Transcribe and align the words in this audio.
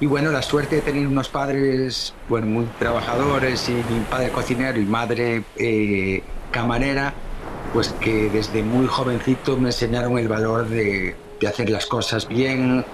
Y 0.00 0.06
bueno, 0.06 0.30
la 0.30 0.42
suerte 0.42 0.76
de 0.76 0.82
tener 0.82 1.06
unos 1.08 1.28
padres 1.28 2.14
bueno, 2.28 2.46
muy 2.46 2.66
trabajadores 2.78 3.68
y 3.68 3.72
mi 3.72 4.00
padre 4.08 4.30
cocinero 4.30 4.80
y 4.80 4.84
madre 4.84 5.42
eh, 5.56 6.22
camarera, 6.52 7.12
pues 7.72 7.88
que 8.00 8.30
desde 8.30 8.62
muy 8.62 8.86
jovencito 8.86 9.56
me 9.56 9.70
enseñaron 9.70 10.16
el 10.18 10.28
valor 10.28 10.68
de, 10.68 11.16
de 11.40 11.48
hacer 11.48 11.68
las 11.68 11.86
cosas 11.86 12.28
bien. 12.28 12.84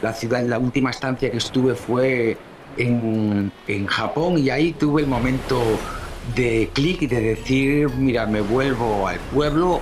La 0.00 0.12
ciudad, 0.12 0.44
la 0.44 0.58
última 0.58 0.90
estancia 0.90 1.28
que 1.28 1.38
estuve 1.38 1.74
fue 1.74 2.36
en, 2.76 3.50
en 3.66 3.86
Japón 3.86 4.38
y 4.38 4.50
ahí 4.50 4.72
tuve 4.72 5.02
el 5.02 5.08
momento 5.08 5.60
de 6.36 6.70
clic 6.72 7.02
y 7.02 7.06
de 7.08 7.20
decir, 7.20 7.90
mira, 7.90 8.26
me 8.26 8.40
vuelvo 8.40 9.08
al 9.08 9.18
pueblo. 9.32 9.80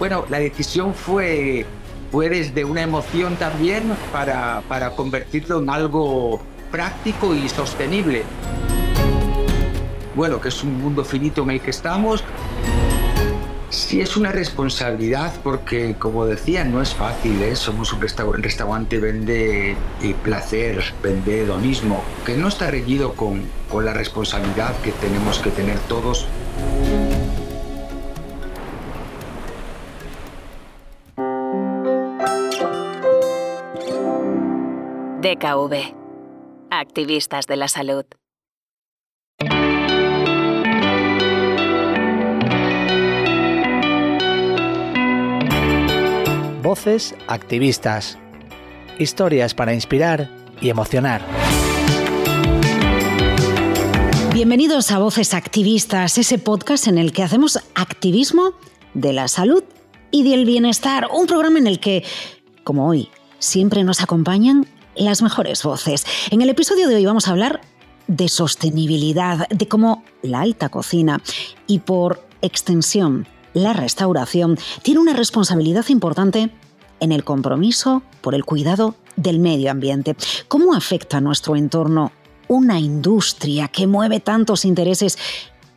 Bueno, 0.00 0.24
la 0.28 0.40
decisión 0.40 0.92
fue 0.92 1.66
fue 2.10 2.28
desde 2.28 2.64
una 2.64 2.82
emoción 2.82 3.36
también 3.36 3.94
para, 4.12 4.62
para 4.68 4.90
convertirlo 4.90 5.60
en 5.60 5.70
algo 5.70 6.40
práctico 6.70 7.34
y 7.34 7.48
sostenible. 7.48 8.22
Bueno, 10.14 10.40
que 10.40 10.48
es 10.48 10.62
un 10.62 10.80
mundo 10.80 11.04
finito 11.04 11.42
en 11.42 11.50
el 11.50 11.60
que 11.60 11.70
estamos. 11.70 12.24
Sí 13.70 14.00
es 14.00 14.16
una 14.16 14.32
responsabilidad 14.32 15.32
porque, 15.44 15.94
como 15.98 16.24
decía, 16.24 16.64
no 16.64 16.80
es 16.80 16.94
fácil. 16.94 17.40
¿eh? 17.42 17.54
Somos 17.54 17.92
un 17.92 18.00
restaurante, 18.00 18.42
restaurante 18.42 18.98
vende 18.98 19.72
eh, 19.72 20.14
placer, 20.24 20.82
vende 21.02 21.42
hedonismo, 21.42 22.02
que 22.24 22.36
no 22.36 22.48
está 22.48 22.70
reñido 22.70 23.12
con, 23.12 23.42
con 23.70 23.84
la 23.84 23.92
responsabilidad 23.92 24.74
que 24.82 24.92
tenemos 24.92 25.38
que 25.38 25.50
tener 25.50 25.78
todos 25.80 26.26
DKV. 35.20 35.74
Activistas 36.70 37.48
de 37.48 37.56
la 37.56 37.66
salud. 37.66 38.04
Voces 46.62 47.16
activistas. 47.26 48.16
Historias 49.00 49.54
para 49.54 49.74
inspirar 49.74 50.30
y 50.60 50.68
emocionar. 50.68 51.20
Bienvenidos 54.32 54.92
a 54.92 55.00
Voces 55.00 55.34
Activistas, 55.34 56.16
ese 56.16 56.38
podcast 56.38 56.86
en 56.86 56.96
el 56.96 57.10
que 57.10 57.24
hacemos 57.24 57.58
activismo 57.74 58.52
de 58.94 59.12
la 59.14 59.26
salud 59.26 59.64
y 60.12 60.22
del 60.22 60.44
bienestar. 60.44 61.08
Un 61.12 61.26
programa 61.26 61.58
en 61.58 61.66
el 61.66 61.80
que, 61.80 62.04
como 62.62 62.86
hoy, 62.86 63.08
siempre 63.40 63.82
nos 63.82 64.00
acompañan 64.00 64.77
las 65.04 65.22
mejores 65.22 65.62
voces. 65.62 66.04
En 66.30 66.42
el 66.42 66.50
episodio 66.50 66.88
de 66.88 66.96
hoy 66.96 67.06
vamos 67.06 67.28
a 67.28 67.32
hablar 67.32 67.60
de 68.06 68.28
sostenibilidad, 68.28 69.48
de 69.48 69.68
cómo 69.68 70.02
la 70.22 70.40
alta 70.40 70.68
cocina 70.68 71.20
y 71.66 71.80
por 71.80 72.26
extensión 72.42 73.26
la 73.54 73.72
restauración 73.72 74.58
tiene 74.82 75.00
una 75.00 75.12
responsabilidad 75.12 75.86
importante 75.88 76.50
en 77.00 77.12
el 77.12 77.24
compromiso 77.24 78.02
por 78.20 78.34
el 78.34 78.44
cuidado 78.44 78.94
del 79.16 79.38
medio 79.38 79.70
ambiente. 79.70 80.16
¿Cómo 80.48 80.74
afecta 80.74 81.18
a 81.18 81.20
nuestro 81.20 81.56
entorno 81.56 82.12
una 82.48 82.78
industria 82.78 83.68
que 83.68 83.86
mueve 83.86 84.20
tantos 84.20 84.64
intereses 84.64 85.18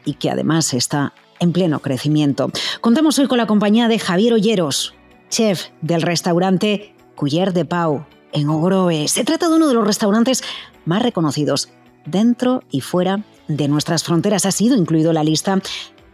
y 0.06 0.13
que 0.13 0.30
además 0.30 0.73
está 0.73 1.13
en 1.39 1.52
pleno 1.52 1.80
crecimiento? 1.80 2.52
Contamos 2.81 3.19
hoy 3.19 3.28
con 3.28 3.38
la 3.38 3.47
compañía 3.47 3.88
de 3.88 4.00
Javier 4.00 4.33
Olleros, 4.33 4.94
chef 5.30 5.67
del 5.81 6.02
restaurante 6.02 6.95
Cuyer 7.16 7.53
de 7.53 7.66
Pau, 7.66 8.06
en 8.33 8.49
Ogroe. 8.49 9.07
Se 9.07 9.23
trata 9.23 9.49
de 9.49 9.55
uno 9.55 9.67
de 9.67 9.73
los 9.73 9.85
restaurantes 9.85 10.43
más 10.85 11.01
reconocidos 11.01 11.69
dentro 12.05 12.63
y 12.71 12.81
fuera 12.81 13.23
de 13.47 13.67
nuestras 13.67 14.03
fronteras. 14.03 14.45
Ha 14.45 14.51
sido 14.51 14.75
incluido 14.75 15.11
en 15.11 15.16
la 15.16 15.23
lista 15.23 15.61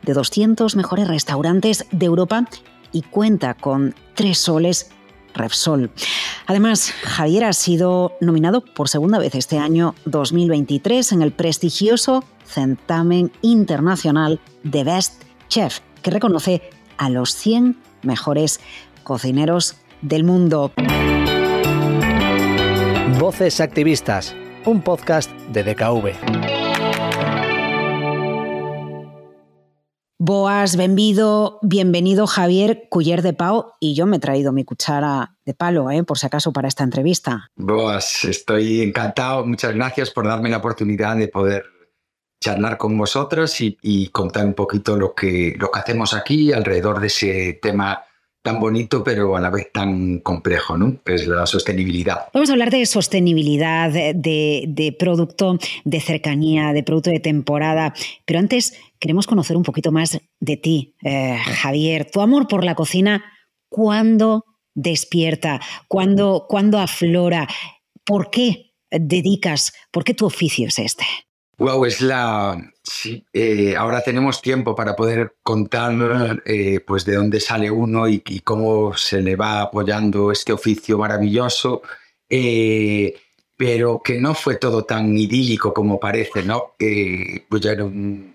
de 0.03 0.14
200 0.14 0.75
mejores 0.75 1.08
restaurantes 1.08 1.86
de 1.92 2.06
Europa 2.06 2.47
y 2.92 3.02
cuenta 3.03 3.53
con 3.53 3.96
tres 4.16 4.38
soles 4.40 4.92
Repsol. 5.34 5.92
Además, 6.47 6.92
Javier 7.03 7.46
ha 7.46 7.53
sido 7.53 8.14
nominado 8.22 8.62
por 8.62 8.90
segunda 8.90 9.19
vez 9.19 9.36
este 9.36 9.59
año 9.59 9.94
2023 10.06 11.12
en 11.12 11.22
el 11.22 11.31
prestigioso 11.31 12.24
certamen 12.46 13.31
internacional 13.42 14.40
de 14.63 14.84
Best 14.84 15.24
Chef, 15.47 15.80
que 16.02 16.12
reconoce 16.12 16.62
a 16.97 17.09
los 17.09 17.36
100 17.36 17.78
mejores 18.02 18.59
cocineros 19.03 19.75
del 20.02 20.24
mundo. 20.24 20.72
Voces 23.16 23.62
Activistas, 23.62 24.35
un 24.66 24.81
podcast 24.81 25.31
de 25.31 25.63
DKV. 25.63 26.12
Boas, 30.19 30.75
bienvenido, 30.75 31.57
bienvenido 31.62 32.28
Javier 32.28 32.88
Culler 32.90 33.22
de 33.22 33.31
Pau 33.31 33.72
y 33.79 33.95
yo 33.95 34.06
me 34.07 34.18
he 34.18 34.19
traído 34.19 34.51
mi 34.51 34.66
cuchara 34.66 35.38
de 35.45 35.53
palo, 35.53 35.90
¿eh? 35.90 36.03
por 36.03 36.19
si 36.19 36.28
acaso, 36.28 36.51
para 36.51 36.68
esta 36.68 36.84
entrevista. 36.84 37.50
Boas, 37.56 38.25
estoy 38.25 38.81
encantado, 38.81 39.45
muchas 39.45 39.74
gracias 39.74 40.12
por 40.12 40.28
darme 40.28 40.50
la 40.50 40.57
oportunidad 40.57 41.16
de 41.16 41.29
poder 41.29 41.63
charlar 42.44 42.78
con 42.78 42.97
vosotros 42.97 43.62
y, 43.62 43.78
y 43.81 44.09
contar 44.09 44.45
un 44.45 44.53
poquito 44.53 44.97
lo 44.97 45.16
que, 45.16 45.56
lo 45.57 45.72
que 45.72 45.79
hacemos 45.79 46.13
aquí 46.13 46.51
alrededor 46.51 47.00
de 47.00 47.07
ese 47.07 47.59
tema 47.62 48.03
tan 48.47 48.62
bonito, 48.62 49.03
pero 49.03 49.35
a 49.35 49.41
la 49.41 49.50
vez 49.50 49.74
tan 49.74 50.19
complejo, 50.19 50.78
¿no? 50.78 50.96
Es 51.03 51.28
la 51.28 51.46
sostenibilidad. 51.46 52.30
Vamos 52.34 52.50
a 52.50 52.53
hablar 52.53 52.72
de 52.72 52.85
sostenibilidad, 52.85 53.91
de, 53.91 54.96
producto 54.97 55.58
de 55.84 56.00
cercanía, 56.00 56.72
de 56.72 56.81
producto 56.81 57.09
de 57.09 57.19
temporada, 57.19 57.94
pero 58.25 58.40
antes 58.40 58.80
queremos 59.00 59.28
conocer 59.28 59.57
un 59.57 59.63
poquito 59.63 59.91
más 59.91 60.18
de 60.40 60.56
ti, 60.56 60.96
eh, 61.03 61.38
Javier. 61.62 62.09
Tu 62.09 62.22
amor 62.22 62.47
por 62.47 62.63
la 62.63 62.74
cocina, 62.74 63.22
¿cuándo 63.68 64.46
despierta? 64.74 65.59
¿Cuándo, 65.90 66.46
¿Cuándo 66.47 66.80
aflora? 66.80 67.50
¿Por 68.06 68.30
qué 68.30 68.72
dedicas? 68.90 69.74
¿Por 69.91 70.06
qué 70.06 70.13
tu 70.13 70.25
oficio 70.25 70.69
es 70.69 70.80
este? 70.80 71.03
Wow, 71.57 71.84
es 71.84 72.02
la. 72.02 72.56
Sí, 72.90 73.25
eh, 73.34 73.75
ahora 73.75 74.02
tenemos 74.02 74.42
tiempo 74.42 74.74
para 74.74 74.96
poder 74.96 75.36
contar 75.44 76.42
eh, 76.46 76.80
pues 76.80 77.03
de 77.03 77.16
dónde 77.16 77.42
sale 77.42 77.70
uno 77.70 78.08
y, 78.08 78.22
cómo 78.46 78.96
se 78.96 79.22
le 79.22 79.36
va 79.36 79.62
apoyando 79.62 80.31
este 80.31 80.53
oficio 80.53 80.98
maravilloso, 80.98 81.81
eh, 82.30 83.14
pero 83.58 84.02
que 84.02 84.22
no 84.22 84.34
fue 84.34 84.56
todo 84.56 84.86
tan 84.86 85.18
idílico 85.18 85.74
como 85.74 86.00
parece, 86.00 86.44
¿no? 86.44 86.75
pues 86.78 87.62
yo 87.62 87.72
era 87.72 87.84
un, 87.84 88.34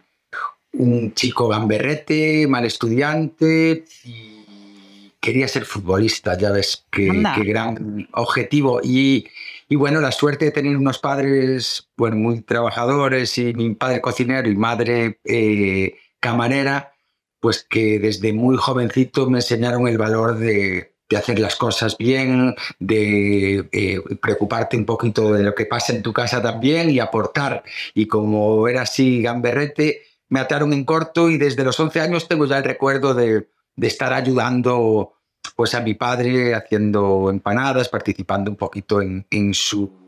un, 0.75 1.15
chico 1.15 1.49
gamberrete, 1.49 2.47
mal 2.47 2.67
estudiante 2.67 3.87
y 4.05 5.13
quería 5.19 5.49
ser 5.49 5.65
futbolista, 5.65 6.37
ya 6.37 6.51
ves 6.51 6.85
qué, 6.91 7.23
qué 7.37 7.45
gran 7.45 8.07
objetivo. 8.13 8.81
Y 8.85 9.27
y 9.73 9.75
bueno, 9.75 10.03
la 10.03 10.13
suerte 10.13 10.45
de 10.45 10.51
tener 10.51 10.77
unos 10.77 10.99
padres 10.99 11.89
bueno, 11.97 12.17
muy 12.17 12.43
trabajadores 12.43 13.39
y 13.39 13.55
mi 13.55 13.75
padre 13.75 14.03
cocinero 14.03 14.47
y 14.47 14.55
madre 14.55 15.19
eh, 15.25 15.97
camarera, 16.21 16.93
pues 17.41 17.65
que 17.71 17.99
desde 17.99 18.35
muy 18.35 18.59
jovencito 18.59 19.31
me 19.31 19.39
enseñaron 19.39 19.89
el 19.89 19.97
valor 19.97 20.37
de, 20.37 20.93
hacer 21.17 21.39
las 21.39 21.57
cosas 21.57 21.97
bien, 21.97 22.55
de 22.81 23.67
eh, 23.73 24.03
preocuparte 24.21 24.77
un 24.77 24.85
poquito 24.85 25.33
de 25.33 25.43
lo 25.43 25.55
que 25.55 25.65
pasa 25.65 25.95
en 25.95 26.03
tu 26.03 26.13
casa 26.13 26.43
también 26.43 26.91
y 26.91 27.01
aportar. 27.01 27.63
Y 27.95 28.07
como 28.09 28.69
era 28.69 28.83
así 28.83 29.23
gamberrete, 29.23 30.03
me 30.29 30.41
ataron 30.41 30.75
en 30.75 30.85
corto 30.85 31.31
y 31.31 31.39
desde 31.39 31.65
los 31.65 31.81
11 31.81 31.99
años 31.99 32.29
tengo 32.29 32.45
ya 32.45 32.59
el 32.59 32.65
recuerdo 32.65 33.15
de, 33.15 33.49
de 33.77 33.87
estar 33.87 34.13
ayudando 34.13 35.15
pues 35.57 35.75
a 35.75 35.81
mi 35.81 35.95
padre 35.95 36.55
haciendo 36.55 37.31
empanadas, 37.31 37.89
participando 37.89 38.51
un 38.51 38.57
poquito 38.57 39.03
en, 39.03 39.27
en 39.31 39.55
su 39.55 40.03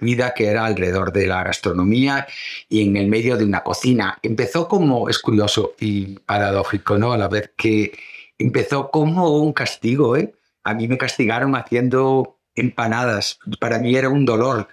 vida 0.00 0.34
que 0.34 0.46
era 0.46 0.66
alrededor 0.66 1.12
de 1.12 1.26
la 1.26 1.42
gastronomía 1.42 2.26
y 2.68 2.86
en 2.86 2.96
el 2.96 3.08
medio 3.08 3.36
de 3.36 3.44
una 3.44 3.62
cocina. 3.62 4.18
Empezó 4.22 4.68
como, 4.68 5.08
es 5.08 5.18
curioso 5.18 5.74
y 5.80 6.18
paradójico, 6.20 6.98
¿no? 6.98 7.12
A 7.12 7.18
la 7.18 7.28
vez 7.28 7.52
que 7.56 7.92
empezó 8.38 8.90
como 8.90 9.36
un 9.38 9.52
castigo, 9.52 10.16
¿eh? 10.16 10.34
A 10.64 10.74
mí 10.74 10.88
me 10.88 10.98
castigaron 10.98 11.54
haciendo 11.54 12.38
empanadas. 12.54 13.38
Para 13.60 13.78
mí 13.78 13.94
era 13.94 14.08
un 14.08 14.24
dolor, 14.24 14.68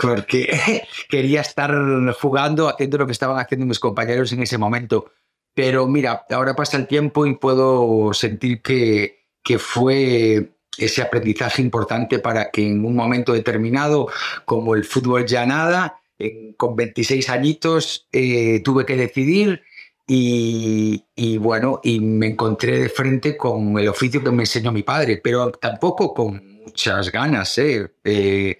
porque 0.00 0.82
quería 1.08 1.42
estar 1.42 1.72
jugando, 2.20 2.68
haciendo 2.68 2.98
lo 2.98 3.06
que 3.06 3.12
estaban 3.12 3.38
haciendo 3.38 3.66
mis 3.66 3.78
compañeros 3.78 4.32
en 4.32 4.42
ese 4.42 4.58
momento. 4.58 5.12
Pero 5.54 5.86
mira, 5.86 6.26
ahora 6.30 6.54
pasa 6.54 6.76
el 6.76 6.86
tiempo 6.86 7.26
y 7.26 7.36
puedo 7.36 8.12
sentir 8.12 8.60
que 8.60 9.25
que 9.46 9.60
fue 9.60 10.50
ese 10.76 11.02
aprendizaje 11.02 11.62
importante 11.62 12.18
para 12.18 12.50
que 12.50 12.66
en 12.66 12.84
un 12.84 12.96
momento 12.96 13.32
determinado, 13.32 14.08
como 14.44 14.74
el 14.74 14.84
fútbol 14.84 15.24
ya 15.24 15.46
nada, 15.46 16.00
con 16.56 16.74
26 16.74 17.30
añitos 17.30 18.08
eh, 18.10 18.60
tuve 18.64 18.84
que 18.84 18.96
decidir 18.96 19.62
Y, 20.08 21.02
bueno, 21.38 21.80
y 21.82 22.00
me 22.00 22.26
encontré 22.28 22.78
de 22.78 22.88
frente 22.88 23.36
con 23.36 23.78
el 23.78 23.88
oficio 23.88 24.22
que 24.22 24.30
me 24.30 24.42
enseñó 24.42 24.72
mi 24.72 24.82
padre, 24.82 25.20
pero 25.22 25.50
tampoco 25.50 26.12
con 26.14 26.62
muchas 26.64 27.10
ganas. 27.12 27.56
¿eh? 27.58 27.92
eh 28.04 28.58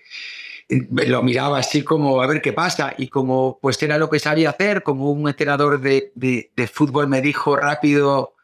lo 0.69 1.23
miraba 1.23 1.59
así 1.59 1.83
como 1.83 2.21
a 2.21 2.27
ver 2.27 2.43
qué 2.43 2.53
pasa 2.53 2.95
y 2.99 3.09
como 3.09 3.59
pues 3.63 3.81
era 3.83 3.99
lo 3.99 4.11
que 4.11 4.19
sabía 4.19 4.51
hacer, 4.51 4.83
como 4.83 5.11
un 5.13 5.29
entrenador 5.29 5.81
de, 5.81 6.51
fútbol 6.73 7.07
me 7.09 7.21
dijo 7.21 7.57
rápido 7.57 8.36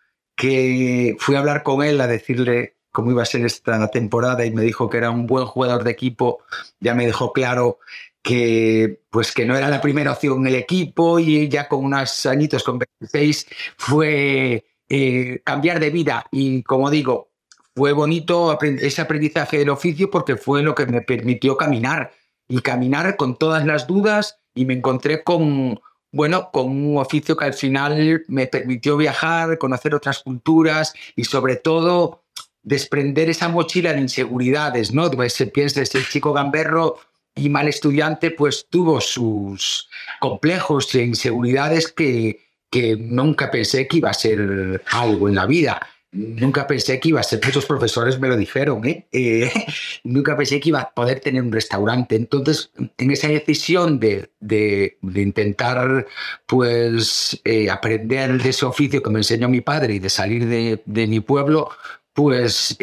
que 0.43 1.15
fui 1.21 1.37
a 1.37 1.39
hablar 1.39 1.63
con 1.63 1.85
él 1.85 2.01
a 2.01 2.09
decirle 2.09 2.75
cómo 2.91 3.13
iba 3.13 3.23
a 3.23 3.27
ser 3.27 3.47
esta 3.47 3.89
temporada 3.93 4.45
y 4.45 4.51
me 4.51 4.63
dijo 4.63 4.91
que 4.91 4.97
era 4.97 5.09
un 5.09 5.29
buen 5.29 5.47
jugador 5.47 5.85
de 5.85 5.93
equipo, 5.93 6.41
ya 6.81 6.97
me 6.97 7.07
dejó 7.07 7.33
claro 7.33 7.79
que 8.23 9.03
pues 9.11 9.31
que 9.31 9.47
no 9.47 9.57
era 9.57 9.69
la 9.69 9.81
primera 9.81 10.11
opción 10.11 10.41
en 10.41 10.49
el 10.49 10.57
equipo 10.57 11.21
y 11.21 11.49
ya 11.49 11.69
con 11.69 11.85
unos 11.85 12.27
añitos, 12.27 12.65
con 12.65 12.81
26, 12.81 13.47
fue 13.77 14.65
eh, 14.89 15.41
cambiar 15.45 15.79
de 15.79 15.91
vida. 15.91 16.27
Y 16.33 16.65
como 16.65 16.91
digo, 16.91 17.31
fue 17.77 17.93
bonito 17.93 18.59
ese 18.61 19.01
aprendizaje 19.01 19.59
del 19.59 19.71
oficio 19.71 20.11
porque 20.11 20.35
fue 20.35 20.65
lo 20.65 20.75
que 20.75 20.87
me 20.87 21.03
permitió 21.03 21.57
caminar 21.57 22.11
y 22.49 22.63
caminar 22.63 23.17
con 23.17 23.37
todas 23.39 23.65
las 23.65 23.87
dudas 23.87 24.41
y 24.57 24.65
me 24.65 24.75
encontré 24.75 25.23
con, 25.23 25.79
bueno, 26.13 26.51
con 26.53 26.69
un 26.69 26.99
oficio 26.99 27.37
que 27.37 27.47
al 27.47 27.55
final 27.55 28.23
me 28.29 28.47
permitió 28.47 28.97
viajar, 28.99 29.57
conocer 29.59 29.95
otras 29.95 30.19
culturas 30.21 30.93
y 31.17 31.25
sobre 31.25 31.57
todo 31.57 32.23
desprender 32.63 33.31
esa 33.31 33.49
mochila 33.49 33.93
de 33.93 34.01
inseguridades, 34.01 34.93
¿no? 34.93 35.11
Pues 35.11 35.33
se 35.33 35.47
piensa, 35.47 35.83
ese 35.83 36.05
chico 36.05 36.33
gamberro 36.33 36.99
y 37.35 37.49
mal 37.49 37.67
estudiante, 37.67 38.31
pues 38.31 38.67
tuvo 38.69 39.01
sus 39.01 39.89
complejos 40.21 40.95
e 40.95 41.03
inseguridades 41.03 41.91
que, 41.91 42.41
que 42.71 42.97
nunca 42.97 43.51
pensé 43.51 43.89
que 43.89 43.97
iba 43.97 44.11
a 44.11 44.15
ser 44.15 44.83
algo 44.93 45.29
en 45.29 45.35
la 45.35 45.47
vida. 45.47 45.81
Nunca 46.13 46.67
pensé 46.67 47.01
que 47.01 47.09
iba 47.09 47.21
a 47.21 47.23
ser, 47.23 47.41
muchos 47.43 47.65
profesores 47.65 48.21
me 48.21 48.29
lo 48.29 48.37
dijeron, 48.37 48.87
¿eh? 48.87 49.07
Eh, 49.13 49.51
nunca 50.05 50.37
pensé 50.37 50.61
que 50.61 50.69
iba 50.69 50.81
a 50.81 50.91
poder 50.93 51.21
tener 51.21 51.43
un 51.43 51.51
restaurante. 51.51 52.17
Entonces, 52.17 52.71
en 52.99 53.11
esa 53.11 53.29
decisión 53.29 53.99
de, 53.99 54.31
de, 54.39 54.99
intentar 55.03 56.07
pues, 56.47 57.41
eh, 57.45 57.71
aprender 57.71 58.43
de 58.43 58.51
ese 58.51 58.67
oficio 58.67 59.03
que 59.03 59.11
me 59.11 59.21
enseñó 59.21 59.49
mi 59.49 59.63
padre 59.63 59.95
y 59.95 59.99
de 60.01 60.11
salir 60.11 60.47
de, 60.47 60.83
de 60.85 61.07
mi 61.07 61.21
pueblo, 61.21 61.71
pues 62.13 62.77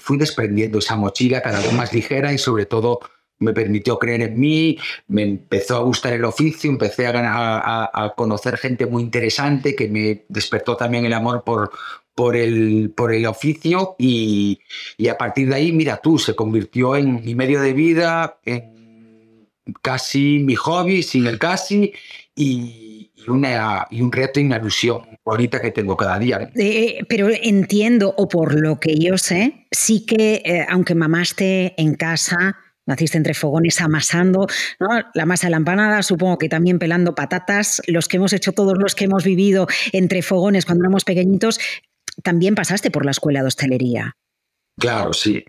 fui 0.00 0.18
desprendiendo 0.18 0.80
esa 0.80 0.96
mochila 0.96 1.40
cada 1.40 1.60
vez 1.60 1.72
más 1.72 1.92
ligera 1.92 2.32
y 2.32 2.38
sobre 2.38 2.66
todo 2.66 2.98
me 3.38 3.52
permitió 3.52 3.98
creer 3.98 4.22
en 4.22 4.40
mí, 4.40 4.78
me 5.08 5.22
empezó 5.22 5.76
a 5.76 5.80
gustar 5.80 6.14
el 6.14 6.24
oficio, 6.24 6.70
empecé 6.70 7.06
a, 7.06 8.12
conocer 8.16 8.56
gente 8.56 8.86
muy 8.86 9.02
interesante 9.02 9.74
que 9.74 9.88
me 9.88 10.24
despertó 10.28 10.76
también 10.76 11.04
el 11.04 11.12
amor 11.12 11.44
por, 11.44 11.70
por 12.16 12.34
el, 12.34 12.92
por 12.96 13.12
el 13.12 13.26
oficio 13.26 13.94
y, 13.98 14.58
y, 14.96 15.08
a 15.08 15.18
partir 15.18 15.50
de 15.50 15.54
ahí, 15.54 15.70
mira 15.70 15.98
tú, 15.98 16.18
se 16.18 16.34
convirtió 16.34 16.96
en 16.96 17.22
mi 17.22 17.34
medio 17.34 17.60
de 17.60 17.74
vida, 17.74 18.38
en 18.44 19.48
casi 19.82 20.38
mi 20.38 20.54
hobby, 20.54 21.02
sin 21.02 21.26
el 21.26 21.38
casi, 21.38 21.92
y, 22.34 23.10
una, 23.28 23.86
y 23.90 24.00
un 24.00 24.10
reto 24.10 24.40
y 24.40 24.44
una 24.44 24.56
ilusión 24.56 25.02
bonita 25.24 25.60
que 25.60 25.72
tengo 25.72 25.94
cada 25.96 26.18
día. 26.18 26.50
Eh, 26.56 27.00
pero 27.08 27.28
entiendo, 27.30 28.14
o 28.16 28.28
por 28.28 28.58
lo 28.58 28.80
que 28.80 28.96
yo 28.98 29.18
sé, 29.18 29.66
sí 29.70 30.06
que 30.06 30.42
eh, 30.44 30.66
aunque 30.68 30.94
mamaste 30.94 31.74
en 31.76 31.94
casa, 31.94 32.56
Naciste 32.88 33.18
entre 33.18 33.34
fogones 33.34 33.80
amasando, 33.80 34.46
¿no? 34.78 34.88
la 35.12 35.26
masa 35.26 35.48
de 35.48 35.50
la 35.50 35.56
empanada, 35.56 36.04
supongo 36.04 36.38
que 36.38 36.48
también 36.48 36.78
pelando 36.78 37.16
patatas, 37.16 37.82
los 37.88 38.06
que 38.06 38.16
hemos 38.18 38.32
hecho 38.32 38.52
todos 38.52 38.78
los 38.78 38.94
que 38.94 39.06
hemos 39.06 39.24
vivido 39.24 39.66
entre 39.92 40.22
fogones 40.22 40.64
cuando 40.64 40.84
éramos 40.84 41.02
pequeñitos, 41.02 41.58
también 42.22 42.54
pasaste 42.54 42.90
por 42.90 43.04
la 43.04 43.10
escuela 43.10 43.40
de 43.40 43.48
hostelería. 43.48 44.16
Claro, 44.78 45.12
sí, 45.12 45.44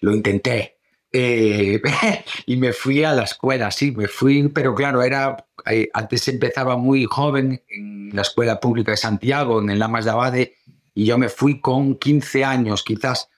lo 0.00 0.14
intenté. 0.14 0.78
Eh, 1.10 1.80
y 2.46 2.56
me 2.56 2.72
fui 2.72 3.02
a 3.04 3.12
la 3.12 3.24
escuela, 3.24 3.70
sí, 3.70 3.92
me 3.92 4.08
fui, 4.08 4.48
pero 4.48 4.74
claro, 4.74 5.02
era 5.02 5.46
eh, 5.66 5.88
antes 5.94 6.28
empezaba 6.28 6.76
muy 6.76 7.04
joven 7.04 7.62
en 7.68 8.10
la 8.14 8.22
escuela 8.22 8.60
pública 8.60 8.90
de 8.90 8.96
Santiago, 8.98 9.60
en 9.60 9.70
el 9.70 9.78
Lamas 9.78 10.04
de 10.04 10.10
Abade, 10.10 10.56
y 10.94 11.06
yo 11.06 11.16
me 11.16 11.28
fui 11.28 11.60
con 11.60 11.96
15 11.96 12.44
años, 12.44 12.82
quizás 12.82 13.28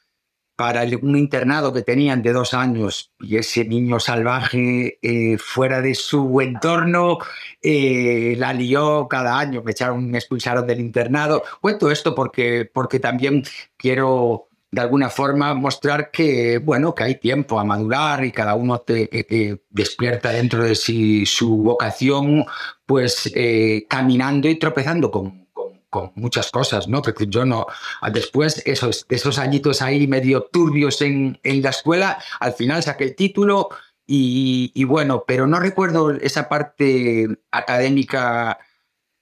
para 0.60 0.82
un 1.00 1.16
internado 1.16 1.72
que 1.72 1.80
tenían 1.80 2.20
de 2.20 2.34
dos 2.34 2.52
años 2.52 3.14
y 3.18 3.38
ese 3.38 3.64
niño 3.64 3.98
salvaje 3.98 4.98
eh, 5.00 5.38
fuera 5.38 5.80
de 5.80 5.94
su 5.94 6.38
entorno 6.42 7.16
eh, 7.62 8.34
la 8.36 8.52
lió 8.52 9.08
cada 9.08 9.38
año, 9.38 9.62
me, 9.62 9.70
echaron, 9.70 10.10
me 10.10 10.18
expulsaron 10.18 10.66
del 10.66 10.80
internado. 10.80 11.42
Cuento 11.62 11.90
esto 11.90 12.14
porque, 12.14 12.70
porque 12.70 13.00
también 13.00 13.42
quiero 13.78 14.48
de 14.70 14.82
alguna 14.82 15.08
forma 15.08 15.54
mostrar 15.54 16.10
que, 16.10 16.58
bueno, 16.58 16.94
que 16.94 17.04
hay 17.04 17.14
tiempo 17.14 17.58
a 17.58 17.64
madurar 17.64 18.22
y 18.26 18.30
cada 18.30 18.54
uno 18.54 18.80
te, 18.80 19.08
eh, 19.10 19.62
despierta 19.70 20.30
dentro 20.30 20.62
de 20.62 20.74
sí 20.74 21.24
su 21.24 21.56
vocación, 21.56 22.44
pues 22.84 23.32
caminando 23.88 24.46
y 24.46 24.56
tropezando 24.56 25.10
con, 25.10 25.48
con 25.90 26.12
muchas 26.14 26.50
cosas, 26.50 26.88
¿no? 26.88 27.02
Porque 27.02 27.26
yo 27.28 27.44
no, 27.44 27.66
después 28.12 28.62
esos, 28.64 29.04
esos 29.08 29.38
añitos 29.38 29.82
ahí 29.82 30.06
medio 30.06 30.42
turbios 30.44 31.02
en, 31.02 31.38
en 31.42 31.62
la 31.62 31.70
escuela, 31.70 32.18
al 32.38 32.52
final 32.54 32.82
saqué 32.82 33.04
el 33.04 33.16
título 33.16 33.68
y, 34.12 34.84
bueno, 34.84 35.24
pero 35.24 35.46
no 35.46 35.60
recuerdo 35.60 36.10
esa 36.10 36.48
parte 36.48 37.28
académica 37.52 38.58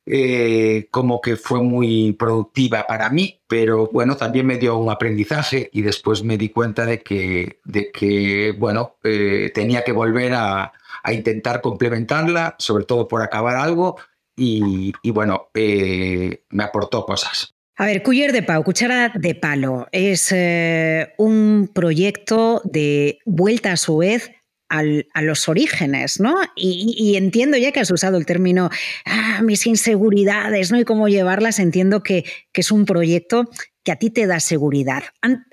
eh, 0.06 0.88
como 0.90 1.20
que 1.20 1.36
fue 1.36 1.62
muy 1.62 2.14
productiva 2.14 2.86
para 2.86 3.10
mí, 3.10 3.42
pero 3.46 3.90
bueno, 3.92 4.16
también 4.16 4.46
me 4.46 4.56
dio 4.56 4.78
un 4.78 4.90
aprendizaje 4.90 5.68
y 5.74 5.82
después 5.82 6.24
me 6.24 6.38
di 6.38 6.48
cuenta 6.48 6.86
de 6.86 7.02
que, 7.02 7.60
de 7.64 7.90
que 7.92 8.54
bueno, 8.58 8.96
eh, 9.04 9.50
tenía 9.54 9.84
que 9.84 9.92
volver 9.92 10.32
a, 10.32 10.72
a 11.02 11.12
intentar 11.12 11.60
complementarla, 11.60 12.56
sobre 12.58 12.84
todo 12.84 13.08
por 13.08 13.20
acabar 13.20 13.56
algo 13.56 13.98
y, 14.38 15.10
bueno, 15.10 15.50
eh, 15.54 16.44
me 16.50 16.64
aportó 16.64 17.04
cosas. 17.04 17.54
A 17.76 17.86
ver, 17.86 18.02
Cuyer 18.02 18.32
de 18.32 18.42
Pau, 18.42 18.64
Cuchara 18.64 19.12
de 19.14 19.34
Palo, 19.34 19.86
es 19.92 20.32
eh, 20.32 21.12
un 21.16 21.70
proyecto 21.72 22.60
de 22.64 23.18
vuelta 23.24 23.72
a 23.72 23.76
su 23.76 23.98
vez 23.98 24.32
a 24.70 25.22
los 25.22 25.48
orígenes, 25.48 26.20
¿no? 26.20 26.36
Y, 26.54 27.16
entiendo 27.16 27.56
ya 27.56 27.72
que 27.72 27.80
has 27.80 27.90
usado 27.90 28.18
el 28.18 28.26
término 28.26 28.68
ah, 29.06 29.40
mis 29.42 29.66
inseguridades, 29.66 30.70
¿no? 30.70 30.78
Y 30.78 30.84
cómo 30.84 31.08
llevarlas, 31.08 31.58
entiendo 31.58 32.02
que, 32.02 32.24
que, 32.52 32.60
es 32.60 32.70
un 32.70 32.84
proyecto 32.84 33.48
que 33.82 33.92
a 33.92 33.96
ti 33.96 34.10
te 34.10 34.26
da 34.26 34.40
seguridad. 34.40 35.04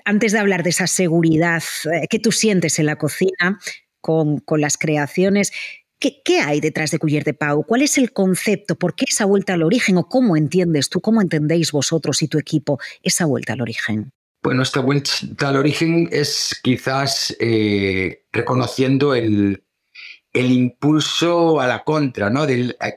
antes 0.04 0.32
de 0.32 0.38
hablar 0.38 0.62
de 0.62 0.70
esa 0.70 0.86
seguridad 0.86 1.62
eh, 1.90 2.06
que 2.10 2.18
tú 2.18 2.30
sientes 2.30 2.78
en 2.78 2.86
la 2.86 2.96
cocina 2.96 3.58
con, 4.02 4.38
con 4.40 4.60
las 4.60 4.76
creaciones, 4.76 5.52
¿Qué, 6.24 6.40
hay 6.40 6.60
detrás 6.60 6.90
de 6.90 6.98
Cuyer 6.98 7.24
de 7.24 7.34
Pau? 7.34 7.64
¿Cuál 7.64 7.82
es 7.82 7.98
el 7.98 8.12
concepto? 8.12 8.76
¿Por 8.76 8.94
qué 8.94 9.06
esa 9.08 9.24
vuelta 9.24 9.54
al 9.54 9.62
origen? 9.62 9.96
¿O 9.96 10.08
cómo 10.08 10.36
entiendes 10.36 10.88
tú, 10.88 11.00
cómo 11.00 11.20
entendéis 11.20 11.72
vosotros 11.72 12.22
y 12.22 12.28
tu 12.28 12.38
equipo 12.38 12.78
esa 13.02 13.26
vuelta 13.26 13.54
al 13.54 13.62
origen? 13.62 14.12
Bueno, 14.42 14.62
esta 14.62 14.80
vuelta 14.80 15.48
al 15.48 15.56
origen 15.56 16.08
es 16.12 16.58
quizás 16.62 17.36
eh, 17.40 18.26
reconociendo 18.32 19.14
el, 19.14 19.64
el, 20.32 20.52
impulso 20.52 21.60
a 21.60 21.66
la 21.66 21.82
contra, 21.82 22.30
¿no? 22.30 22.46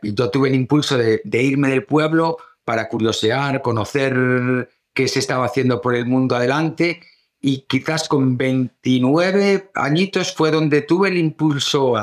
Yo 0.04 0.30
tuve 0.30 0.50
el 0.50 0.56
impulso 0.56 0.98
de, 0.98 1.22
irme 1.26 1.70
del 1.70 1.86
pueblo 1.86 2.38
para 2.64 2.88
curiosear, 2.88 3.62
conocer 3.64 4.70
qué 4.94 5.08
se 5.08 5.20
estaba 5.20 5.46
haciendo 5.46 5.82
por 5.82 5.96
el 5.96 6.06
mundo 6.06 6.36
adelante 6.36 7.02
y 7.42 7.62
quizás 7.62 8.08
con 8.08 8.38
29 8.38 9.72
añitos 9.76 10.34
fue 10.34 10.52
donde 10.52 10.82
tuve 10.82 11.10
el 11.10 11.18
impulso 11.18 11.96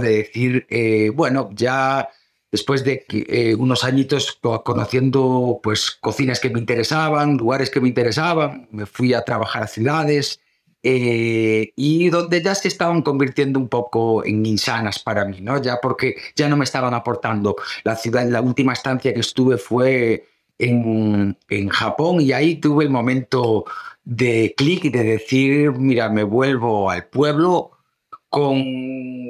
de 0.00 0.08
decir, 0.08 0.66
eh, 0.70 1.10
bueno, 1.14 1.50
ya 1.52 2.08
después 2.50 2.84
de 2.84 3.04
eh, 3.08 3.54
unos 3.54 3.84
añitos 3.84 4.38
conociendo 4.64 5.60
pues 5.62 5.90
cocinas 5.90 6.40
que 6.40 6.50
me 6.50 6.60
interesaban, 6.60 7.36
lugares 7.36 7.70
que 7.70 7.80
me 7.80 7.88
interesaban, 7.88 8.68
me 8.70 8.86
fui 8.86 9.14
a 9.14 9.22
trabajar 9.22 9.64
a 9.64 9.66
ciudades 9.66 10.40
eh, 10.82 11.72
y 11.74 12.08
donde 12.08 12.40
ya 12.40 12.54
se 12.54 12.68
estaban 12.68 13.02
convirtiendo 13.02 13.58
un 13.58 13.68
poco 13.68 14.24
en 14.24 14.46
insanas 14.46 15.00
para 15.00 15.24
mí, 15.24 15.40
¿no? 15.40 15.60
Ya 15.60 15.78
porque 15.82 16.16
ya 16.36 16.48
no 16.48 16.56
me 16.56 16.64
estaban 16.64 16.94
aportando. 16.94 17.56
La 17.82 17.96
ciudad, 17.96 18.26
la 18.28 18.40
última 18.40 18.74
estancia 18.74 19.12
que 19.12 19.20
estuve 19.20 19.58
fue 19.58 20.28
en, 20.58 21.36
en 21.48 21.68
Japón 21.68 22.20
y 22.20 22.32
ahí 22.32 22.56
tuve 22.56 22.84
el 22.84 22.90
momento 22.90 23.64
de 24.04 24.54
clic 24.56 24.90
de 24.90 25.04
decir, 25.04 25.72
mira, 25.72 26.08
me 26.08 26.22
vuelvo 26.22 26.90
al 26.90 27.06
pueblo 27.06 27.72
con 28.30 28.58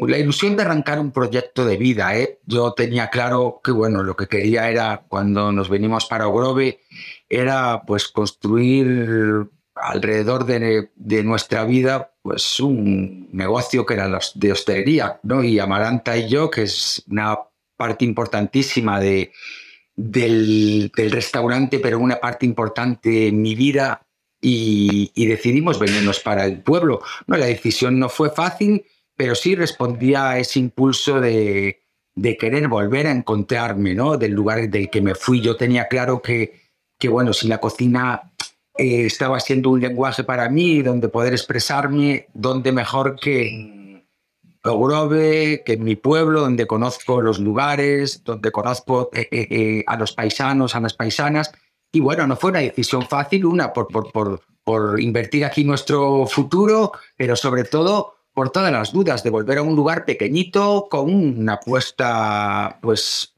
la 0.08 0.18
ilusión 0.18 0.56
de 0.56 0.62
arrancar 0.62 0.98
un 0.98 1.12
proyecto 1.12 1.64
de 1.64 1.76
vida. 1.76 2.16
¿eh? 2.16 2.40
Yo 2.46 2.72
tenía 2.72 3.10
claro 3.10 3.60
que 3.62 3.70
bueno, 3.70 4.02
lo 4.02 4.16
que 4.16 4.26
quería 4.26 4.70
era, 4.70 5.04
cuando 5.08 5.52
nos 5.52 5.68
venimos 5.68 6.06
para 6.06 6.28
Ogrove, 6.28 6.80
era 7.28 7.82
pues 7.86 8.08
construir 8.08 9.48
alrededor 9.74 10.44
de, 10.44 10.90
de, 10.96 11.22
nuestra 11.22 11.64
vida 11.64 12.12
pues 12.22 12.58
un 12.58 13.28
negocio 13.32 13.86
que 13.86 13.94
era 13.94 14.18
de 14.34 14.52
hostelería. 14.52 15.20
¿no? 15.22 15.44
Y 15.44 15.58
Amaranta 15.58 16.16
y 16.16 16.28
yo, 16.28 16.50
que 16.50 16.62
es 16.62 17.04
una 17.08 17.38
parte 17.76 18.04
importantísima 18.04 18.98
de, 18.98 19.32
del, 19.98 20.92
restaurante, 20.94 21.80
pero 21.80 21.98
una 21.98 22.20
parte 22.20 22.46
importante 22.46 23.26
en 23.26 23.42
mi 23.42 23.56
vida 23.56 24.06
y, 24.40 25.10
decidimos 25.26 25.80
venirnos 25.80 26.20
para 26.20 26.46
el 26.46 26.62
pueblo. 26.62 27.02
No, 27.26 27.36
la 27.36 27.46
decisión 27.46 27.98
no 27.98 28.08
fue 28.08 28.30
fácil, 28.30 28.84
pero 29.16 29.34
sí 29.34 29.56
respondía 29.56 30.30
a 30.30 30.38
ese 30.38 30.60
impulso 30.60 31.20
de, 31.20 31.80
de 32.14 32.36
querer 32.36 32.68
volver 32.68 33.08
a 33.08 33.10
encontrarme, 33.10 33.94
¿no? 33.94 34.16
Del 34.16 34.32
lugar 34.32 34.70
del 34.70 34.88
que 34.88 35.02
me 35.02 35.16
fui. 35.16 35.40
Yo 35.40 35.56
tenía 35.56 35.88
claro 35.88 36.22
que, 36.22 36.60
que 36.96 37.08
bueno, 37.08 37.32
si 37.32 37.48
la 37.48 37.58
cocina 37.58 38.32
eh, 38.76 39.06
estaba 39.06 39.40
siendo 39.40 39.70
un 39.70 39.80
lenguaje 39.80 40.22
para 40.22 40.48
mí 40.48 40.80
donde 40.82 41.08
poder 41.08 41.32
expresarme, 41.32 42.28
donde 42.34 42.70
mejor 42.70 43.18
que 43.20 43.77
Ogrove, 44.64 45.62
que 45.64 45.74
en 45.74 45.84
mi 45.84 45.96
pueblo, 45.96 46.40
donde 46.40 46.66
conozco 46.66 47.20
los 47.20 47.38
lugares, 47.38 48.22
donde 48.24 48.50
conozco 48.50 49.10
eh, 49.12 49.28
eh, 49.30 49.84
a 49.86 49.96
los 49.96 50.12
paisanos, 50.12 50.74
a 50.74 50.80
las 50.80 50.94
paisanas. 50.94 51.52
Y 51.92 52.00
bueno, 52.00 52.26
no 52.26 52.36
fue 52.36 52.50
una 52.50 52.60
decisión 52.60 53.06
fácil, 53.06 53.46
una 53.46 53.72
por, 53.72 53.88
por, 53.88 54.12
por, 54.12 54.42
por 54.64 55.00
invertir 55.00 55.44
aquí 55.44 55.64
nuestro 55.64 56.26
futuro, 56.26 56.92
pero 57.16 57.36
sobre 57.36 57.64
todo 57.64 58.14
por 58.32 58.50
todas 58.50 58.70
las 58.70 58.92
dudas 58.92 59.22
de 59.22 59.30
volver 59.30 59.58
a 59.58 59.62
un 59.62 59.74
lugar 59.74 60.04
pequeñito 60.04 60.86
con 60.90 61.12
una 61.12 61.54
apuesta, 61.54 62.78
pues, 62.80 63.34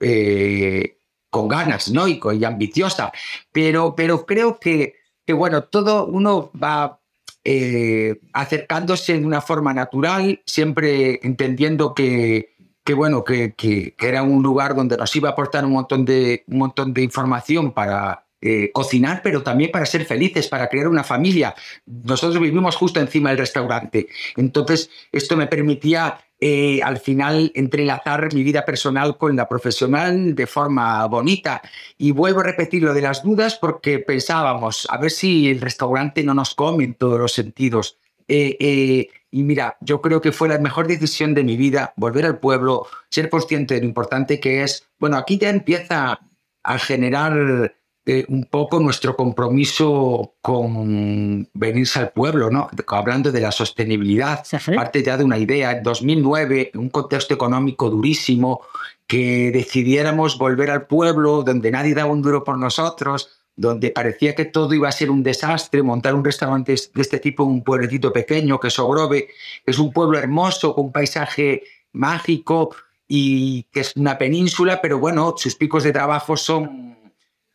con 1.30 1.48
ganas, 1.48 1.90
¿no? 1.90 2.06
Y, 2.08 2.20
y 2.38 2.44
ambiciosa. 2.44 3.12
Pero, 3.52 3.94
pero 3.94 4.26
creo 4.26 4.58
que 4.58 5.00
que 5.30 5.34
bueno, 5.34 5.62
todo 5.62 6.06
uno 6.06 6.50
va 6.60 6.99
eh, 7.44 8.20
acercándose 8.32 9.18
de 9.18 9.24
una 9.24 9.40
forma 9.40 9.72
natural, 9.72 10.42
siempre 10.46 11.20
entendiendo 11.22 11.94
que, 11.94 12.54
que 12.84 12.94
bueno, 12.94 13.24
que, 13.24 13.54
que, 13.54 13.94
era 13.98 14.22
un 14.22 14.42
lugar 14.42 14.74
donde 14.74 14.96
nos 14.96 15.14
iba 15.16 15.28
a 15.28 15.32
aportar 15.32 15.64
un 15.64 15.72
montón 15.72 16.04
de, 16.04 16.44
un 16.48 16.58
montón 16.58 16.92
de 16.92 17.02
información 17.02 17.72
para 17.72 18.26
eh, 18.42 18.70
cocinar, 18.72 19.20
pero 19.22 19.42
también 19.42 19.70
para 19.70 19.84
ser 19.84 20.06
felices, 20.06 20.48
para 20.48 20.68
crear 20.68 20.88
una 20.88 21.04
familia. 21.04 21.54
Nosotros 21.84 22.40
vivimos 22.40 22.74
justo 22.74 22.98
encima 22.98 23.28
del 23.28 23.38
restaurante. 23.38 24.08
Entonces, 24.34 24.88
esto 25.12 25.36
me 25.36 25.46
permitía 25.46 26.18
eh, 26.40 26.80
al 26.82 26.98
final 26.98 27.52
entrelazar 27.54 28.32
mi 28.32 28.42
vida 28.42 28.64
personal 28.64 29.18
con 29.18 29.36
la 29.36 29.46
profesional 29.46 30.34
de 30.34 30.46
forma 30.46 31.04
bonita. 31.06 31.60
Y 31.98 32.12
vuelvo 32.12 32.40
a 32.40 32.44
repetir 32.44 32.82
lo 32.82 32.94
de 32.94 33.02
las 33.02 33.22
dudas 33.22 33.56
porque 33.56 33.98
pensábamos, 33.98 34.86
a 34.90 34.96
ver 34.96 35.10
si 35.10 35.50
el 35.50 35.60
restaurante 35.60 36.22
no 36.24 36.32
nos 36.32 36.54
come 36.54 36.84
en 36.84 36.94
todos 36.94 37.18
los 37.18 37.34
sentidos. 37.34 37.98
Eh, 38.26 39.08
y 39.30 39.42
mira, 39.42 39.76
yo 39.80 40.00
creo 40.00 40.22
que 40.22 40.32
fue 40.32 40.48
la 40.48 40.58
mejor 40.58 40.86
decisión 40.86 41.34
de 41.34 41.44
mi 41.44 41.58
vida 41.58 41.92
volver 41.96 42.24
al 42.24 42.38
pueblo, 42.38 42.86
ser 43.10 43.28
consciente 43.28 43.74
de 43.74 43.80
lo 43.80 43.86
importante 43.86 44.40
que 44.40 44.62
es. 44.62 44.86
Bueno, 44.98 45.18
aquí 45.18 45.36
ya 45.36 45.50
empieza 45.50 46.20
a 46.62 46.78
generar 46.78 47.74
eh, 48.12 48.26
un 48.28 48.46
poco 48.46 48.80
nuestro 48.80 49.14
compromiso 49.14 50.34
con 50.42 51.48
venirse 51.54 52.00
al 52.00 52.10
pueblo, 52.10 52.50
¿no? 52.50 52.68
Hablando 52.88 53.30
de 53.30 53.40
la 53.40 53.52
sostenibilidad, 53.52 54.44
parte 54.74 55.04
ya 55.04 55.16
de 55.16 55.22
una 55.22 55.38
idea. 55.38 55.70
En 55.70 55.84
2009, 55.84 56.72
en 56.74 56.80
un 56.80 56.88
contexto 56.88 57.34
económico 57.34 57.88
durísimo, 57.88 58.62
que 59.06 59.52
decidiéramos 59.52 60.38
volver 60.38 60.72
al 60.72 60.88
pueblo 60.88 61.44
donde 61.44 61.70
nadie 61.70 61.94
daba 61.94 62.10
un 62.10 62.20
duro 62.20 62.42
por 62.42 62.58
nosotros, 62.58 63.30
donde 63.54 63.92
parecía 63.92 64.34
que 64.34 64.44
todo 64.44 64.74
iba 64.74 64.88
a 64.88 64.92
ser 64.92 65.08
un 65.08 65.22
desastre, 65.22 65.80
montar 65.80 66.16
un 66.16 66.24
restaurante 66.24 66.74
de 66.92 67.02
este 67.02 67.20
tipo 67.20 67.44
en 67.44 67.50
un 67.50 67.62
pueblecito 67.62 68.12
pequeño 68.12 68.58
que 68.58 68.68
es 68.68 68.78
Ogrove, 68.80 69.28
que 69.64 69.70
es 69.70 69.78
un 69.78 69.92
pueblo 69.92 70.18
hermoso, 70.18 70.74
con 70.74 70.86
un 70.86 70.92
paisaje 70.92 71.62
mágico 71.92 72.74
y 73.06 73.68
que 73.70 73.80
es 73.80 73.94
una 73.94 74.18
península, 74.18 74.80
pero 74.82 74.98
bueno, 74.98 75.34
sus 75.36 75.54
picos 75.54 75.84
de 75.84 75.92
trabajo 75.92 76.36
son 76.36 76.99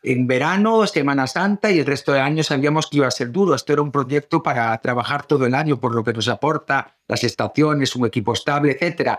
en 0.05 0.27
verano, 0.27 0.85
Semana 0.85 1.25
Santa 1.27 1.71
y 1.71 1.79
el 1.79 1.85
resto 1.85 2.13
del 2.13 2.21
año 2.21 2.43
sabíamos 2.43 2.88
que 2.88 2.97
iba 2.97 3.07
a 3.07 3.12
ser 3.12 3.31
duro. 3.31 3.55
Esto 3.55 3.74
era 3.74 3.81
un 3.81 3.91
proyecto 3.91 4.43
para 4.43 4.77
trabajar 4.79 5.25
todo 5.25 5.45
el 5.45 5.55
año 5.55 5.79
por 5.79 5.95
lo 5.95 6.03
que 6.03 6.13
nos 6.13 6.27
aporta 6.27 6.97
las 7.07 7.24
estaciones, 7.24 7.95
un 7.95 8.05
equipo 8.05 8.33
estable, 8.33 8.77
etc. 8.79 9.17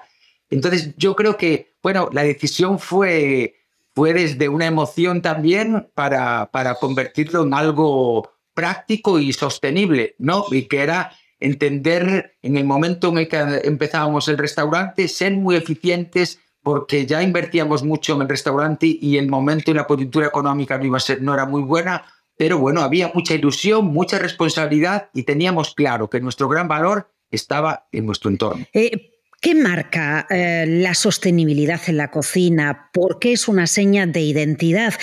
Entonces 0.48 0.94
yo 0.96 1.16
creo 1.16 1.36
que, 1.36 1.74
bueno, 1.82 2.08
la 2.12 2.22
decisión 2.22 2.78
fue, 2.78 3.56
fue 3.94 4.12
desde 4.12 4.48
una 4.48 4.66
emoción 4.66 5.22
también 5.22 5.90
para, 5.94 6.50
para 6.52 6.76
convertirlo 6.76 7.42
en 7.42 7.54
algo 7.54 8.30
práctico 8.54 9.18
y 9.18 9.32
sostenible, 9.32 10.14
¿no? 10.18 10.44
Y 10.50 10.62
que 10.62 10.82
era 10.82 11.12
entender 11.40 12.36
en 12.42 12.56
el 12.56 12.64
momento 12.64 13.08
en 13.08 13.18
el 13.18 13.28
que 13.28 13.38
empezábamos 13.64 14.28
el 14.28 14.38
restaurante, 14.38 15.08
ser 15.08 15.32
muy 15.32 15.56
eficientes 15.56 16.40
porque 16.66 17.06
ya 17.06 17.22
invertíamos 17.22 17.84
mucho 17.84 18.16
en 18.16 18.22
el 18.22 18.28
restaurante 18.28 18.88
y 19.00 19.18
el 19.18 19.28
momento 19.28 19.70
y 19.70 19.74
la 19.74 19.86
coyuntura 19.86 20.26
económica 20.26 20.76
no, 20.76 20.84
iba 20.84 20.96
a 20.96 21.00
ser, 21.00 21.22
no 21.22 21.32
era 21.32 21.46
muy 21.46 21.62
buena, 21.62 22.04
pero 22.36 22.58
bueno, 22.58 22.80
había 22.80 23.12
mucha 23.14 23.34
ilusión, 23.34 23.84
mucha 23.84 24.18
responsabilidad 24.18 25.08
y 25.14 25.22
teníamos 25.22 25.76
claro 25.76 26.10
que 26.10 26.20
nuestro 26.20 26.48
gran 26.48 26.66
valor 26.66 27.08
estaba 27.30 27.86
en 27.92 28.06
nuestro 28.06 28.32
entorno. 28.32 28.66
Eh, 28.72 29.12
¿Qué 29.40 29.54
marca 29.54 30.26
eh, 30.28 30.64
la 30.66 30.94
sostenibilidad 30.94 31.80
en 31.86 31.98
la 31.98 32.10
cocina? 32.10 32.90
¿Por 32.92 33.20
qué 33.20 33.34
es 33.34 33.46
una 33.46 33.68
seña 33.68 34.04
de 34.04 34.22
identidad? 34.22 34.94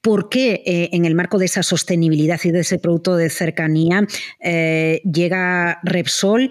¿Por 0.00 0.30
qué 0.30 0.62
eh, 0.64 0.88
en 0.92 1.04
el 1.04 1.14
marco 1.14 1.36
de 1.36 1.44
esa 1.44 1.62
sostenibilidad 1.62 2.40
y 2.44 2.50
de 2.50 2.60
ese 2.60 2.78
producto 2.78 3.16
de 3.16 3.28
cercanía 3.28 4.06
llega 4.40 5.80
Repsol 5.82 6.50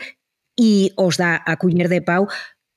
y 0.56 0.92
os 0.96 1.18
da 1.18 1.42
a 1.44 1.58
Cuñer 1.58 1.90
de 1.90 2.04
Pau 2.04 2.28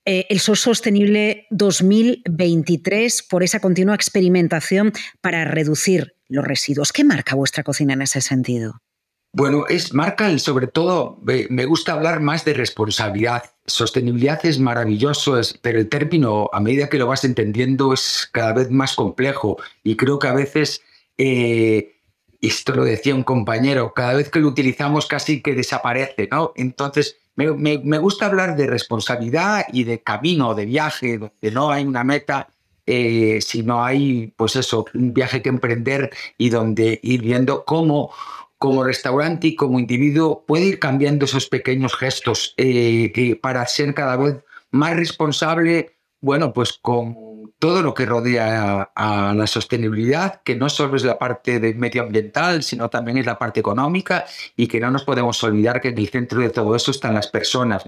eh, 0.05 0.27
el 0.29 0.41
SOS 0.41 0.61
Sostenible 0.61 1.47
2023 1.51 3.23
por 3.29 3.43
esa 3.43 3.61
continua 3.61 3.95
experimentación 3.95 4.93
para 5.21 5.45
reducir 5.45 6.15
los 6.29 6.45
residuos. 6.45 6.93
¿Qué 6.93 7.05
marca 7.05 7.35
vuestra 7.35 7.63
cocina 7.63 7.93
en 7.93 8.03
ese 8.03 8.21
sentido? 8.21 8.81
Bueno, 9.35 9.65
es 9.67 9.95
marca 9.95 10.39
sobre 10.39 10.67
todo, 10.67 11.19
me 11.25 11.65
gusta 11.65 11.95
hablar 11.95 12.21
más 12.21 12.45
de 12.45 12.53
responsabilidad. 12.53 13.45
Sostenibilidad 13.65 14.45
es 14.45 14.59
maravilloso, 14.59 15.41
pero 15.63 15.79
el 15.79 15.89
término, 15.89 16.51
a 16.53 16.61
medida 16.61 16.91
que 16.91 16.99
lo 16.99 17.07
vas 17.07 17.25
entendiendo, 17.25 17.95
es 17.95 18.29
cada 18.31 18.53
vez 18.53 18.71
más 18.71 18.95
complejo 18.95 19.57
y 19.83 19.97
creo 19.97 20.19
que 20.19 20.29
a 20.29 20.35
veces, 20.35 20.83
eh, 21.17 22.02
esto 22.49 22.75
lo 22.75 22.85
decía 22.85 23.15
un 23.15 23.23
compañero, 23.23 23.95
cada 23.95 24.15
vez 24.15 24.29
que 24.29 24.41
lo 24.41 24.49
utilizamos 24.49 25.07
casi 25.07 25.41
que 25.41 25.55
desaparece, 25.55 26.29
¿no? 26.31 26.53
Entonces, 26.57 27.17
me, 27.37 27.99
gusta 27.99 28.27
hablar 28.27 28.57
de 28.57 28.67
responsabilidad 28.67 29.65
y 29.73 29.85
de 29.85 30.03
camino, 30.03 30.55
de 30.55 30.67
viaje, 30.67 31.19
donde 31.19 31.51
no 31.51 31.71
hay 31.71 31.85
una 31.85 32.05
meta, 32.05 32.49
eh, 32.85 33.39
sino 33.41 33.85
hay, 33.85 34.35
pues 34.37 34.57
eso, 34.57 34.85
un 34.93 35.15
viaje 35.15 35.41
que 35.41 35.49
emprender 35.49 36.11
y 36.37 36.51
donde 36.51 37.01
ir 37.03 37.23
viendo 37.23 37.65
cómo 37.65 38.11
como 38.59 38.85
restaurante 38.85 39.49
y 39.49 39.57
como 39.57 39.81
individuo 39.81 40.45
puede 40.47 40.67
ir 40.67 40.79
cambiando 40.79 41.25
esos 41.25 41.49
pequeños 41.49 41.97
gestos 41.97 42.55
eh, 42.59 43.37
para 43.43 43.67
ser 43.67 43.93
cada 43.93 44.17
vez 44.17 44.37
más 44.71 44.95
responsable, 44.95 45.97
bueno, 46.21 46.53
pues 46.53 46.75
con 46.81 47.17
todo 47.63 47.81
lo 47.81 47.95
que 47.95 48.07
rodea 48.07 48.91
a, 48.93 49.35
la 49.35 49.47
sostenibilidad, 49.47 50.43
que 50.43 50.57
no 50.57 50.69
solo 50.69 50.97
es 50.97 51.05
la 51.05 51.17
parte 51.17 51.61
de 51.61 51.75
medioambiental, 51.75 52.65
sino 52.65 52.91
también 52.91 53.19
es 53.19 53.27
la 53.27 53.39
parte 53.39 53.61
económica 53.61 54.25
y 54.57 54.67
que 54.67 54.81
no 54.81 54.91
nos 54.91 55.05
podemos 55.05 55.41
olvidar 55.45 55.81
que 55.81 55.91
en 55.91 55.99
el 55.99 56.09
centro 56.09 56.41
de 56.41 56.51
todo 56.51 56.75
eso 56.75 56.91
están 56.91 57.15
las 57.15 57.29
personas. 57.29 57.85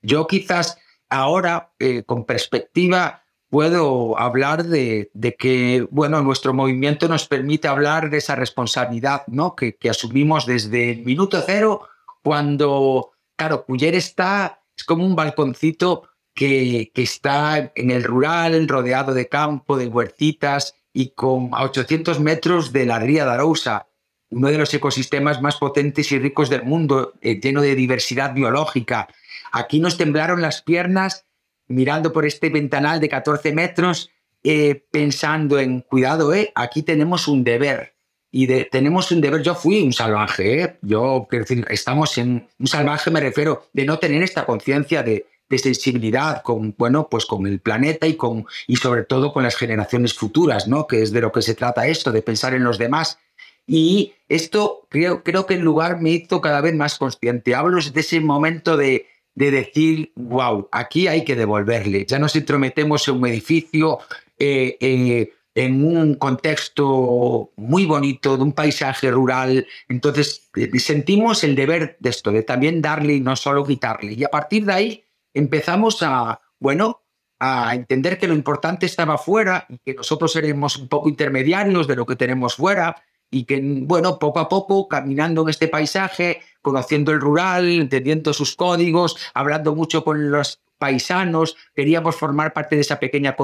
Yo 0.00 0.26
quizás 0.26 0.78
ahora, 1.10 1.70
eh, 1.78 2.02
con 2.04 2.24
perspectiva, 2.24 3.22
puedo 3.50 4.18
hablar 4.18 4.64
de, 4.64 5.10
que, 5.38 5.86
bueno, 5.90 6.22
nuestro 6.22 6.54
movimiento 6.54 7.06
nos 7.06 7.28
permite 7.28 7.68
hablar 7.68 8.08
de 8.08 8.16
esa 8.16 8.36
responsabilidad, 8.36 9.24
¿no? 9.26 9.54
Que, 9.54 9.76
que 9.76 9.90
asumimos 9.90 10.46
desde 10.46 10.92
el 10.92 11.04
minuto 11.04 11.42
cero, 11.44 11.82
cuando, 12.22 13.10
claro, 13.36 13.66
Cuyer 13.66 13.96
está, 13.96 14.62
es 14.74 14.84
como 14.84 15.04
un 15.04 15.14
balconcito 15.14 16.08
que, 16.34 16.90
está 16.94 17.72
en 17.74 17.90
el 17.90 18.04
rural, 18.04 18.68
rodeado 18.68 19.14
de 19.14 19.28
campo, 19.28 19.76
de 19.76 19.86
huertitas 19.86 20.74
y 20.92 21.10
con 21.10 21.50
a 21.52 21.64
800 21.64 22.20
metros 22.20 22.72
de 22.72 22.86
la 22.86 22.98
ría 22.98 23.24
de 23.24 23.32
Arousa, 23.32 23.88
uno 24.30 24.48
de 24.48 24.58
los 24.58 24.72
ecosistemas 24.72 25.42
más 25.42 25.56
potentes 25.56 26.10
y 26.12 26.18
ricos 26.18 26.50
del 26.50 26.64
mundo, 26.64 27.14
eh, 27.20 27.40
lleno 27.40 27.62
de 27.62 27.74
diversidad 27.74 28.32
biológica. 28.32 29.08
Aquí 29.52 29.80
nos 29.80 29.96
temblaron 29.96 30.40
las 30.40 30.62
piernas 30.62 31.26
mirando 31.70 32.12
por 32.12 32.26
este 32.26 32.50
ventanal 32.50 33.00
de 33.00 33.08
14 33.08 33.52
metros, 33.52 34.10
eh, 34.42 34.84
pensando 34.90 35.58
en, 35.58 35.80
cuidado, 35.80 36.34
eh, 36.34 36.52
aquí 36.54 36.82
tenemos 36.82 37.28
un 37.28 37.44
deber. 37.44 37.94
Y 38.32 38.46
tenemos 38.66 39.10
un 39.10 39.20
deber, 39.20 39.42
yo 39.42 39.56
fui 39.56 39.82
un 39.82 39.92
salvaje, 39.92 40.62
eh. 40.62 40.78
yo 40.82 41.26
quiero 41.28 41.44
estamos 41.68 42.16
en 42.16 42.46
un 42.60 42.66
salvaje, 42.68 43.10
me 43.10 43.18
refiero, 43.18 43.68
de 43.72 43.84
no 43.84 43.98
tener 43.98 44.22
esta 44.22 44.46
conciencia 44.46 45.02
de, 45.02 45.26
de 45.50 45.58
sensibilidad 45.58 46.42
con, 46.42 46.74
bueno, 46.78 47.08
pues 47.10 47.26
con 47.26 47.46
el 47.46 47.58
planeta 47.58 48.06
y, 48.06 48.14
con, 48.14 48.46
y 48.68 48.76
sobre 48.76 49.02
todo 49.02 49.32
con 49.32 49.42
las 49.42 49.56
generaciones 49.56 50.14
futuras, 50.14 50.68
¿no? 50.68 50.86
que 50.86 51.02
es 51.02 51.12
de 51.12 51.20
lo 51.20 51.32
que 51.32 51.42
se 51.42 51.54
trata 51.54 51.88
esto, 51.88 52.12
de 52.12 52.22
pensar 52.22 52.54
en 52.54 52.64
los 52.64 52.78
demás. 52.78 53.18
Y 53.66 54.14
esto 54.28 54.86
creo, 54.88 55.22
creo 55.22 55.46
que 55.46 55.54
el 55.54 55.60
lugar 55.60 56.00
me 56.00 56.10
hizo 56.10 56.40
cada 56.40 56.60
vez 56.60 56.74
más 56.74 56.98
consciente. 56.98 57.54
Hablo 57.54 57.80
de 57.82 58.00
ese 58.00 58.20
momento 58.20 58.76
de, 58.76 59.06
de 59.34 59.50
decir, 59.50 60.12
wow, 60.14 60.68
aquí 60.70 61.08
hay 61.08 61.24
que 61.24 61.36
devolverle. 61.36 62.06
Ya 62.06 62.18
nos 62.18 62.36
intrometemos 62.36 63.06
en 63.08 63.16
un 63.16 63.26
edificio, 63.26 63.98
eh, 64.38 64.76
eh, 64.80 65.32
en 65.56 65.84
un 65.84 66.14
contexto 66.14 67.50
muy 67.56 67.86
bonito, 67.86 68.36
de 68.36 68.42
un 68.44 68.52
paisaje 68.52 69.10
rural. 69.10 69.66
Entonces 69.88 70.48
eh, 70.54 70.78
sentimos 70.78 71.42
el 71.42 71.56
deber 71.56 71.96
de 71.98 72.10
esto, 72.10 72.30
de 72.30 72.44
también 72.44 72.80
darle 72.80 73.14
y 73.14 73.20
no 73.20 73.34
solo 73.34 73.64
quitarle. 73.64 74.12
Y 74.12 74.22
a 74.22 74.28
partir 74.28 74.64
de 74.64 74.72
ahí 74.72 75.04
empezamos 75.34 76.02
a, 76.02 76.40
bueno, 76.58 77.02
a 77.38 77.74
entender 77.74 78.18
que 78.18 78.28
lo 78.28 78.34
importante 78.34 78.86
estaba 78.86 79.16
fuera 79.16 79.66
y 79.68 79.78
que 79.78 79.94
nosotros 79.94 80.32
seremos 80.32 80.76
un 80.76 80.88
poco 80.88 81.08
intermediarios 81.08 81.86
de 81.86 81.96
lo 81.96 82.04
que 82.06 82.16
tenemos 82.16 82.56
fuera 82.56 83.02
y 83.30 83.44
que, 83.44 83.60
bueno, 83.62 84.18
poco 84.18 84.40
a 84.40 84.48
poco, 84.48 84.88
caminando 84.88 85.42
en 85.42 85.48
este 85.48 85.68
paisaje, 85.68 86.42
conociendo 86.62 87.12
el 87.12 87.20
rural, 87.20 87.68
entendiendo 87.70 88.32
sus 88.32 88.56
códigos, 88.56 89.16
hablando 89.34 89.74
mucho 89.74 90.04
con 90.04 90.30
los 90.30 90.60
paisanos, 90.78 91.56
queríamos 91.74 92.16
formar 92.16 92.52
parte 92.52 92.74
de 92.74 92.82
esa 92.82 92.98
pequeña 92.98 93.36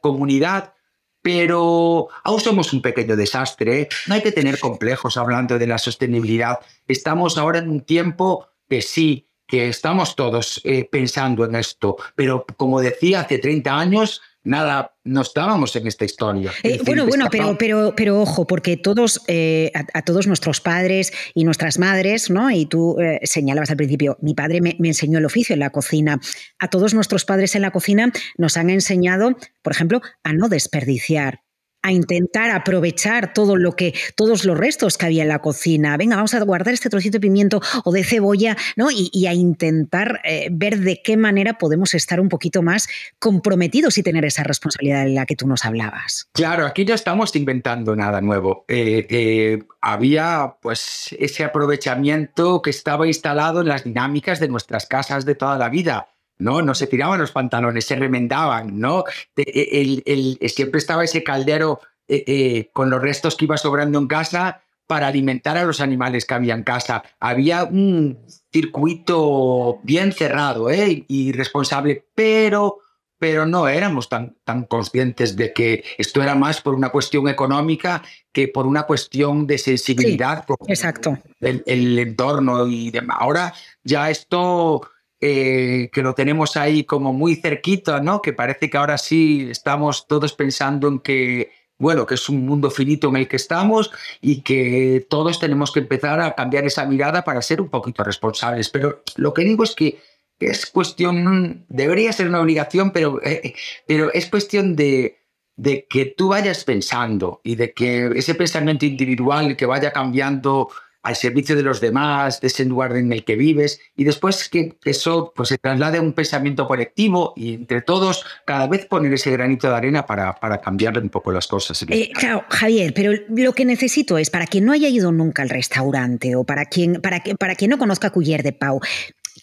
comunidad, 0.00 0.72
pero 1.20 2.08
aún 2.22 2.40
somos 2.40 2.72
un 2.72 2.82
pequeño 2.82 3.16
desastre. 3.16 3.82
¿eh? 3.82 3.88
No 4.06 4.14
hay 4.14 4.22
que 4.22 4.32
tener 4.32 4.58
complejos 4.58 5.16
hablando 5.16 5.58
de 5.58 5.66
la 5.66 5.78
sostenibilidad. 5.78 6.60
Estamos 6.86 7.36
ahora 7.36 7.58
en 7.58 7.68
un 7.68 7.80
tiempo 7.82 8.46
que 8.68 8.82
sí, 8.82 9.28
que 9.46 9.68
estamos 9.68 10.16
todos 10.16 10.60
eh, 10.64 10.88
pensando 10.90 11.44
en 11.44 11.54
esto, 11.56 11.96
pero 12.14 12.46
como 12.56 12.80
decía 12.80 13.20
hace 13.20 13.38
30 13.38 13.78
años, 13.78 14.22
nada, 14.44 14.94
no 15.04 15.22
estábamos 15.22 15.74
en 15.74 15.86
esta 15.86 16.04
historia. 16.04 16.52
Eh, 16.62 16.80
bueno, 16.84 17.06
bueno, 17.06 17.28
pero, 17.30 17.56
pero, 17.58 17.94
pero 17.96 18.20
ojo, 18.20 18.46
porque 18.46 18.76
todos, 18.76 19.22
eh, 19.26 19.72
a, 19.74 20.02
todos 20.02 20.26
nuestros 20.26 20.60
padres 20.60 21.12
y 21.34 21.44
nuestras 21.44 21.78
madres, 21.78 22.30
¿no? 22.30 22.50
Y 22.50 22.66
tú 22.66 22.98
eh, 23.00 23.20
señalabas 23.24 23.70
al 23.70 23.76
principio, 23.76 24.18
mi 24.20 24.34
padre 24.34 24.60
me, 24.60 24.76
me, 24.78 24.88
enseñó 24.88 25.18
el 25.18 25.24
oficio 25.24 25.54
en 25.54 25.60
la 25.60 25.70
cocina. 25.70 26.20
A 26.58 26.68
todos 26.68 26.94
nuestros 26.94 27.24
padres 27.24 27.54
en 27.56 27.62
la 27.62 27.70
cocina 27.70 28.12
nos 28.36 28.56
han 28.56 28.70
enseñado, 28.70 29.36
por 29.62 29.72
ejemplo, 29.72 30.02
a 30.22 30.32
no 30.32 30.48
desperdiciar 30.48 31.43
a 31.84 31.92
intentar 31.92 32.50
aprovechar 32.50 33.34
todo 33.34 33.56
lo 33.56 33.72
que, 33.72 33.94
todos 34.16 34.46
los 34.46 34.56
restos 34.56 34.96
que 34.96 35.04
había 35.04 35.22
en 35.22 35.28
la 35.28 35.40
cocina. 35.40 35.96
Venga, 35.98 36.16
vamos 36.16 36.32
a 36.32 36.42
guardar 36.42 36.72
este 36.72 36.88
trocito 36.88 37.18
de 37.18 37.20
pimiento 37.20 37.60
o 37.84 37.92
de 37.92 38.02
cebolla, 38.02 38.56
¿no? 38.74 38.88
Y, 38.90 39.26
a 39.26 39.34
intentar 39.34 40.20
eh, 40.24 40.48
ver 40.50 40.78
de 40.78 41.00
qué 41.02 41.16
manera 41.16 41.56
podemos 41.58 41.94
estar 41.94 42.20
un 42.20 42.28
poquito 42.28 42.62
más 42.62 42.88
comprometidos 43.18 43.96
y 43.98 44.02
tener 44.02 44.24
esa 44.24 44.42
responsabilidad 44.42 45.04
de 45.04 45.10
la 45.10 45.26
que 45.26 45.36
tú 45.36 45.46
nos 45.46 45.64
hablabas. 45.64 46.28
Claro, 46.32 46.66
aquí 46.66 46.84
no 46.84 46.94
estamos 46.94 47.36
inventando 47.36 47.94
nada 47.94 48.20
nuevo. 48.20 48.64
Eh, 48.68 49.06
eh, 49.10 49.62
había 49.82 50.56
pues 50.62 51.14
ese 51.18 51.44
aprovechamiento 51.44 52.62
que 52.62 52.70
estaba 52.70 53.06
instalado 53.06 53.60
en 53.60 53.68
las 53.68 53.84
dinámicas 53.84 54.40
de 54.40 54.48
nuestras 54.48 54.86
casas 54.86 55.26
de 55.26 55.34
toda 55.34 55.58
la 55.58 55.68
vida. 55.68 56.13
¿No? 56.38 56.62
No 56.62 56.74
se 56.74 56.86
tiraban 56.86 57.20
los 57.20 57.32
pantalones, 57.32 57.84
se 57.84 57.96
remendaban, 57.96 58.78
¿no? 58.78 59.04
El, 59.36 60.02
el, 60.06 60.38
siempre 60.50 60.78
estaba 60.78 61.04
ese 61.04 61.22
caldero 61.22 61.80
eh, 62.06 62.24
eh, 62.26 62.70
con 62.72 62.90
los 62.90 63.00
restos 63.00 63.36
que 63.36 63.46
iba 63.46 63.56
sobrando 63.56 63.98
en 63.98 64.06
casa 64.06 64.62
para 64.86 65.06
alimentar 65.06 65.56
a 65.56 65.64
los 65.64 65.80
animales 65.80 66.26
que 66.26 66.34
había 66.34 66.54
en 66.54 66.62
casa. 66.62 67.02
Había 67.18 67.64
un 67.64 68.18
circuito 68.52 69.78
bien 69.82 70.12
cerrado 70.12 70.70
¿eh? 70.70 71.04
y 71.08 71.32
responsable, 71.32 72.06
pero, 72.14 72.78
pero 73.18 73.46
no 73.46 73.68
éramos 73.68 74.10
tan, 74.10 74.36
tan 74.44 74.64
conscientes 74.64 75.36
de 75.36 75.54
que 75.54 75.84
esto 75.96 76.22
era 76.22 76.34
más 76.34 76.60
por 76.60 76.74
una 76.74 76.90
cuestión 76.90 77.28
económica 77.28 78.02
que 78.30 78.48
por 78.48 78.66
una 78.66 78.82
cuestión 78.82 79.46
de 79.46 79.56
sensibilidad. 79.56 80.44
exacto. 80.68 81.16
El, 81.40 81.62
el 81.66 81.98
entorno 81.98 82.66
y 82.66 82.90
demás. 82.90 83.16
Ahora 83.18 83.54
ya 83.82 84.10
esto 84.10 84.82
eh, 85.26 85.88
que 85.90 86.02
lo 86.02 86.14
tenemos 86.14 86.54
ahí 86.58 86.84
como 86.84 87.14
muy 87.14 87.36
cerquita, 87.36 87.98
¿no? 88.00 88.20
Que 88.20 88.34
parece 88.34 88.68
que 88.68 88.76
ahora 88.76 88.98
sí 88.98 89.48
estamos 89.50 90.06
todos 90.06 90.34
pensando 90.34 90.86
en 90.86 90.98
que, 90.98 91.50
bueno, 91.78 92.04
que 92.04 92.16
es 92.16 92.28
un 92.28 92.44
mundo 92.44 92.70
finito 92.70 93.08
en 93.08 93.16
el 93.16 93.26
que 93.26 93.36
estamos 93.36 93.90
y 94.20 94.42
que 94.42 95.06
todos 95.08 95.40
tenemos 95.40 95.72
que 95.72 95.80
empezar 95.80 96.20
a 96.20 96.34
cambiar 96.34 96.66
esa 96.66 96.84
mirada 96.84 97.24
para 97.24 97.40
ser 97.40 97.62
un 97.62 97.70
poquito 97.70 98.04
responsables. 98.04 98.68
Pero 98.68 99.02
lo 99.16 99.32
que 99.32 99.44
digo 99.44 99.64
es 99.64 99.74
que 99.74 99.98
es 100.40 100.66
cuestión, 100.66 101.64
debería 101.70 102.12
ser 102.12 102.28
una 102.28 102.42
obligación, 102.42 102.90
pero, 102.90 103.18
eh, 103.24 103.54
pero 103.86 104.12
es 104.12 104.26
cuestión 104.26 104.76
de, 104.76 105.16
de 105.56 105.86
que 105.88 106.04
tú 106.04 106.28
vayas 106.28 106.64
pensando 106.64 107.40
y 107.42 107.54
de 107.54 107.72
que 107.72 108.10
ese 108.14 108.34
pensamiento 108.34 108.84
individual 108.84 109.56
que 109.56 109.64
vaya 109.64 109.90
cambiando 109.90 110.68
al 111.04 111.16
servicio 111.16 111.54
de 111.54 111.62
los 111.62 111.80
demás, 111.80 112.40
de 112.40 112.46
ese 112.46 112.64
lugar 112.64 112.96
en 112.96 113.12
el 113.12 113.24
que 113.24 113.36
vives, 113.36 113.78
y 113.94 114.04
después 114.04 114.48
que 114.48 114.76
eso 114.84 115.32
pues, 115.36 115.50
se 115.50 115.58
traslade 115.58 115.98
a 115.98 116.00
un 116.00 116.14
pensamiento 116.14 116.66
colectivo 116.66 117.34
y 117.36 117.54
entre 117.54 117.82
todos 117.82 118.24
cada 118.46 118.66
vez 118.66 118.86
poner 118.86 119.12
ese 119.12 119.30
granito 119.30 119.68
de 119.68 119.76
arena 119.76 120.06
para, 120.06 120.34
para 120.34 120.62
cambiar 120.62 120.98
un 120.98 121.10
poco 121.10 121.30
las 121.30 121.46
cosas. 121.46 121.84
Eh, 121.88 122.10
claro, 122.14 122.44
Javier, 122.48 122.94
pero 122.94 123.12
lo 123.28 123.52
que 123.52 123.66
necesito 123.66 124.16
es, 124.16 124.30
para 124.30 124.46
quien 124.46 124.64
no 124.64 124.72
haya 124.72 124.88
ido 124.88 125.12
nunca 125.12 125.42
al 125.42 125.50
restaurante 125.50 126.36
o 126.36 126.44
para 126.44 126.64
quien, 126.64 127.02
para, 127.02 127.22
para 127.38 127.54
quien 127.54 127.70
no 127.70 127.78
conozca 127.78 128.10
Culler 128.10 128.42
de 128.42 128.52
Pau, 128.52 128.80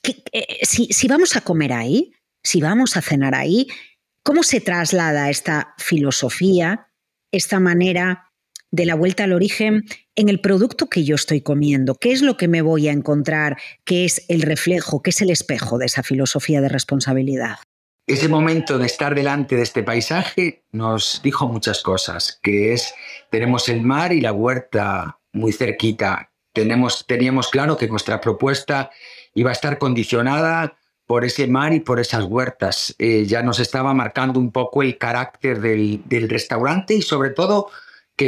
que, 0.02 0.24
eh, 0.32 0.60
si, 0.64 0.88
si 0.88 1.08
vamos 1.08 1.36
a 1.36 1.42
comer 1.42 1.74
ahí, 1.74 2.12
si 2.44 2.60
vamos 2.60 2.98
a 2.98 3.02
cenar 3.02 3.36
ahí, 3.36 3.68
¿cómo 4.24 4.42
se 4.42 4.62
traslada 4.62 5.30
esta 5.30 5.76
filosofía, 5.78 6.88
esta 7.32 7.60
manera 7.60 8.31
de 8.72 8.86
la 8.86 8.96
vuelta 8.96 9.26
al 9.26 9.34
origen 9.34 9.84
en 10.16 10.30
el 10.30 10.40
producto 10.40 10.88
que 10.88 11.04
yo 11.04 11.16
estoy 11.16 11.42
comiendo. 11.42 11.96
¿Qué 11.96 12.12
es 12.12 12.22
lo 12.22 12.38
que 12.38 12.48
me 12.48 12.62
voy 12.62 12.88
a 12.88 12.92
encontrar? 12.92 13.58
¿Qué 13.84 14.06
es 14.06 14.26
el 14.30 14.42
reflejo? 14.42 15.02
¿Qué 15.02 15.12
es 15.12 15.22
el 15.22 15.30
espejo 15.30 15.78
de 15.78 15.86
esa 15.86 16.04
filosofía 16.04 16.62
de 16.62 16.70
responsabilidad? 16.70 17.58
Ese 18.08 18.28
momento 18.28 18.78
de 18.78 18.88
estar 18.88 19.14
delante 19.14 19.56
de 19.56 19.62
este 19.62 19.84
paisaje 19.84 20.64
nos 20.72 21.22
dijo 21.24 21.48
muchas 21.48 21.82
cosas, 21.82 22.40
que 22.42 22.74
es, 22.74 22.94
tenemos 23.30 23.70
el 23.70 23.82
mar 23.82 24.12
y 24.12 24.22
la 24.22 24.34
huerta 24.34 25.20
muy 25.34 25.54
cerquita. 25.54 26.32
Tenemos, 26.54 27.06
teníamos 27.08 27.50
claro 27.50 27.78
que 27.78 27.88
nuestra 27.88 28.20
propuesta 28.20 28.90
iba 29.34 29.52
a 29.52 29.54
estar 29.54 29.78
condicionada 29.78 30.78
por 31.06 31.26
ese 31.26 31.48
mar 31.48 31.74
y 31.74 31.80
por 31.80 32.00
esas 32.00 32.24
huertas. 32.24 32.96
Eh, 32.98 33.26
ya 33.28 33.44
nos 33.44 33.60
estaba 33.60 33.94
marcando 33.94 34.40
un 34.40 34.52
poco 34.52 34.82
el 34.82 34.98
carácter 34.98 35.62
del, 35.62 36.02
del 36.06 36.28
restaurante 36.28 36.96
y 36.96 37.02
sobre 37.02 37.30
todo 37.30 37.70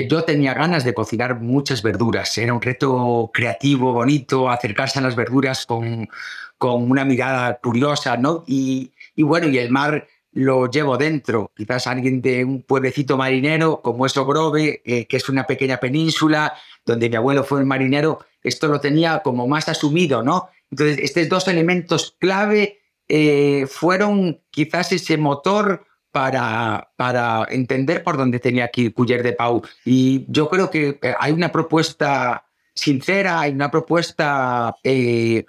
yo 0.08 0.24
tenía 0.24 0.54
ganas 0.54 0.84
de 0.84 0.94
cocinar 0.94 1.40
muchas 1.40 1.82
verduras. 1.84 2.38
Era 2.38 2.54
un 2.54 2.62
reto 2.62 3.30
creativo, 3.34 3.94
bonito, 3.94 4.50
acercarse 4.50 5.00
a 5.00 5.02
las 5.02 5.16
verduras 5.16 5.66
con, 5.66 6.10
con 6.58 6.90
una 6.90 7.06
mirada 7.06 7.60
curiosa, 7.62 8.18
¿no? 8.18 8.44
Y, 8.48 8.92
y, 9.16 9.24
bueno, 9.24 9.48
y 9.48 9.58
el 9.58 9.70
mar 9.70 10.08
lo 10.32 10.70
llevo 10.70 10.98
dentro. 10.98 11.52
Quizás 11.56 11.88
alguien 11.88 12.22
de 12.22 12.44
un 12.44 12.64
pueblecito 12.64 13.18
marinero 13.18 13.82
como 13.82 14.06
es 14.06 14.18
Ogrove, 14.18 14.82
eh, 14.84 15.06
que 15.06 15.18
es 15.18 15.30
una 15.30 15.46
pequeña 15.46 15.78
península 15.78 16.54
donde 16.86 17.10
mi 17.10 17.16
abuelo 17.16 17.44
fue 17.44 17.60
el 17.60 17.66
marinero, 17.66 18.20
esto 18.44 18.68
lo 18.68 18.80
tenía 18.80 19.22
como 19.24 19.48
más 19.48 19.70
asumido, 19.70 20.22
¿no? 20.22 20.50
Entonces, 20.70 21.00
estos 21.00 21.30
dos 21.30 21.48
elementos 21.48 22.16
clave 22.20 22.82
eh, 23.08 23.68
fueron 23.70 24.42
quizás 24.50 24.92
ese 24.92 25.18
motor 25.18 25.86
para, 26.14 26.92
para 26.96 27.48
entender 27.50 28.04
por 28.04 28.18
dónde 28.18 28.40
tenía 28.40 28.68
que 28.70 28.82
ir 28.82 28.94
Culler 28.94 29.24
de 29.24 29.34
Pau. 29.34 29.64
Y 29.84 30.26
yo 30.30 30.48
creo 30.48 30.70
que 30.70 31.00
eh, 31.02 31.16
hay 31.20 31.32
una 31.32 31.52
propuesta 31.52 32.46
sincera, 32.76 33.40
hay 33.42 33.52
una 33.52 33.72
propuesta 33.72 34.76
eh, 34.84 35.44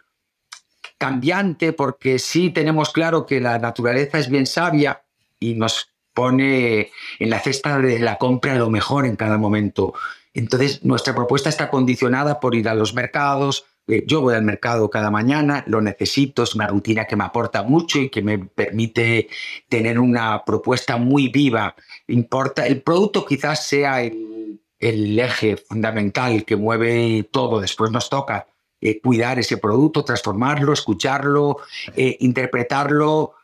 cambiante, 0.96 1.74
porque 1.74 2.18
sí 2.18 2.48
tenemos 2.48 2.90
claro 2.90 3.26
que 3.26 3.40
la 3.40 3.58
naturaleza 3.58 4.18
es 4.18 4.30
bien 4.30 4.46
sabia 4.46 5.02
y 5.38 5.54
nos 5.54 5.90
pone 6.14 6.90
en 7.18 7.30
la 7.30 7.40
cesta 7.40 7.78
de 7.78 7.98
la 7.98 8.16
compra 8.16 8.54
lo 8.54 8.70
mejor 8.70 9.04
en 9.04 9.16
cada 9.16 9.36
momento. 9.36 9.92
Entonces, 10.32 10.82
nuestra 10.82 11.14
propuesta 11.14 11.50
está 11.50 11.68
condicionada 11.68 12.40
por 12.40 12.54
ir 12.54 12.70
a 12.70 12.74
los 12.74 12.94
mercados, 12.94 13.66
eh, 13.86 14.04
yo 14.06 14.22
voy 14.22 14.34
al 14.34 14.44
mercado 14.44 14.88
cada 14.88 15.10
mañana, 15.10 15.62
lo 15.66 15.80
necesito, 15.82 16.42
es 16.42 16.54
una 16.54 16.66
rutina 16.66 17.04
que 17.04 17.16
me 17.16 17.24
aporta 17.24 17.62
mucho 17.62 17.98
y 17.98 18.08
que 18.08 18.22
me 18.22 18.38
permite 18.38 19.28
tener 19.68 19.98
una 19.98 20.42
propuesta 20.44 20.96
muy 20.96 21.28
viva. 21.28 21.74
Importa, 22.08 22.66
el 22.66 22.80
producto 22.80 23.26
quizás 23.26 23.66
sea 23.66 24.02
el, 24.02 24.60
eje 24.80 25.56
fundamental 25.56 26.44
que 26.44 26.56
mueve 26.56 27.28
todo, 27.30 27.60
después 27.60 27.90
nos 27.90 28.10
toca 28.10 28.46
eh, 28.80 29.00
cuidar 29.00 29.38
ese 29.38 29.56
producto, 29.58 30.04
transformarlo, 30.04 30.72
escucharlo, 30.72 31.58
eh, 31.96 32.16
interpretarlo 32.20 33.34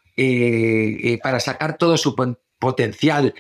para 1.22 1.40
sacar 1.40 1.78
todo 1.78 1.96
su 1.96 2.14
potencial. 2.58 3.34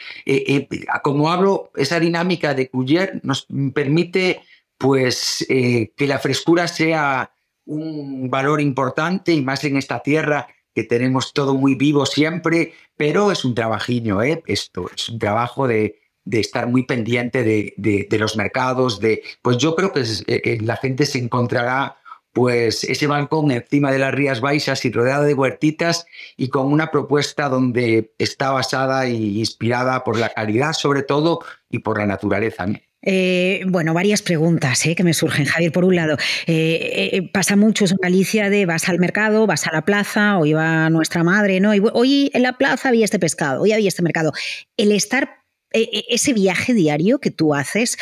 como 1.02 1.30
hablo, 1.30 1.70
esa 1.76 2.00
dinámica 2.00 2.54
de 2.54 2.70
Cuyer 2.70 3.20
nos 3.22 3.46
permite 3.74 4.40
pues 4.80 5.44
eh, 5.50 5.92
que 5.94 6.06
la 6.06 6.18
frescura 6.18 6.66
sea 6.66 7.34
un 7.66 8.30
valor 8.30 8.62
importante 8.62 9.30
y 9.32 9.42
más 9.42 9.62
en 9.64 9.76
esta 9.76 10.00
tierra 10.00 10.48
que 10.74 10.84
tenemos 10.84 11.34
todo 11.34 11.54
muy 11.54 11.74
vivo 11.74 12.06
siempre, 12.06 12.72
pero 12.96 13.30
es 13.30 13.44
un 13.44 13.54
trabajillo, 13.54 14.22
¿eh? 14.22 14.42
esto 14.46 14.90
es 14.96 15.10
un 15.10 15.18
trabajo 15.18 15.68
de, 15.68 15.98
estar 16.30 16.66
muy 16.66 16.84
pendiente 16.84 17.42
de, 17.42 18.18
los 18.18 18.36
mercados, 18.36 19.00
de, 19.00 19.22
pues 19.42 19.58
yo 19.58 19.76
creo 19.76 19.92
que, 19.92 20.02
eh, 20.26 20.58
la 20.62 20.76
gente 20.76 21.04
se 21.04 21.18
encontrará 21.18 21.98
pues 22.32 22.84
ese 22.84 23.06
balcón 23.06 23.50
encima 23.50 23.92
de 23.92 23.98
las 23.98 24.14
Rías 24.14 24.40
Baixas 24.40 24.84
y 24.86 24.92
rodeado 24.92 25.24
de 25.24 25.34
huertitas 25.34 26.06
y 26.38 26.48
con 26.48 26.72
una 26.72 26.90
propuesta 26.90 27.50
donde 27.50 28.14
está 28.16 28.50
basada 28.50 29.04
e 29.04 29.10
inspirada 29.10 30.04
por 30.04 30.18
la 30.18 30.30
calidad 30.30 30.72
sobre 30.72 31.02
todo 31.02 31.40
y 31.68 31.80
por 31.80 31.98
la 31.98 32.06
naturaleza. 32.06 32.66
Eh, 33.02 33.64
bueno, 33.66 33.94
varias 33.94 34.20
preguntas 34.20 34.84
eh, 34.86 34.94
que 34.94 35.04
me 35.04 35.14
surgen, 35.14 35.46
Javier. 35.46 35.72
Por 35.72 35.84
un 35.84 35.96
lado, 35.96 36.16
eh, 36.46 37.28
pasa 37.32 37.56
mucho 37.56 37.86
en 37.86 37.96
Galicia 38.00 38.50
de 38.50 38.66
vas 38.66 38.88
al 38.88 38.98
mercado, 38.98 39.46
vas 39.46 39.66
a 39.66 39.72
la 39.72 39.84
plaza, 39.84 40.38
o 40.38 40.46
iba 40.46 40.90
nuestra 40.90 41.24
madre, 41.24 41.60
¿no? 41.60 41.70
Hoy 41.94 42.30
en 42.34 42.42
la 42.42 42.58
plaza 42.58 42.88
había 42.88 43.04
este 43.04 43.18
pescado, 43.18 43.62
hoy 43.62 43.72
había 43.72 43.88
este 43.88 44.02
mercado. 44.02 44.32
El 44.76 44.92
estar, 44.92 45.38
ese 45.72 46.32
viaje 46.32 46.74
diario 46.74 47.20
que 47.20 47.30
tú 47.30 47.54
haces 47.54 47.96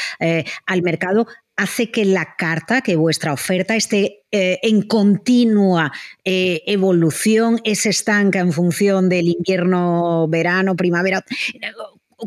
al 0.66 0.82
mercado 0.82 1.26
hace 1.56 1.90
que 1.90 2.04
la 2.04 2.34
carta, 2.37 2.80
que 2.80 2.96
vuestra 2.96 3.32
oferta 3.32 3.76
esté 3.76 4.22
en 4.30 4.82
continua 4.82 5.92
evolución, 6.24 7.61
es 7.64 7.84
estanca 7.87 8.38
en 8.38 8.52
función 8.52 9.08
del 9.08 9.28
invierno, 9.28 10.26
verano, 10.28 10.76
primavera 10.76 11.22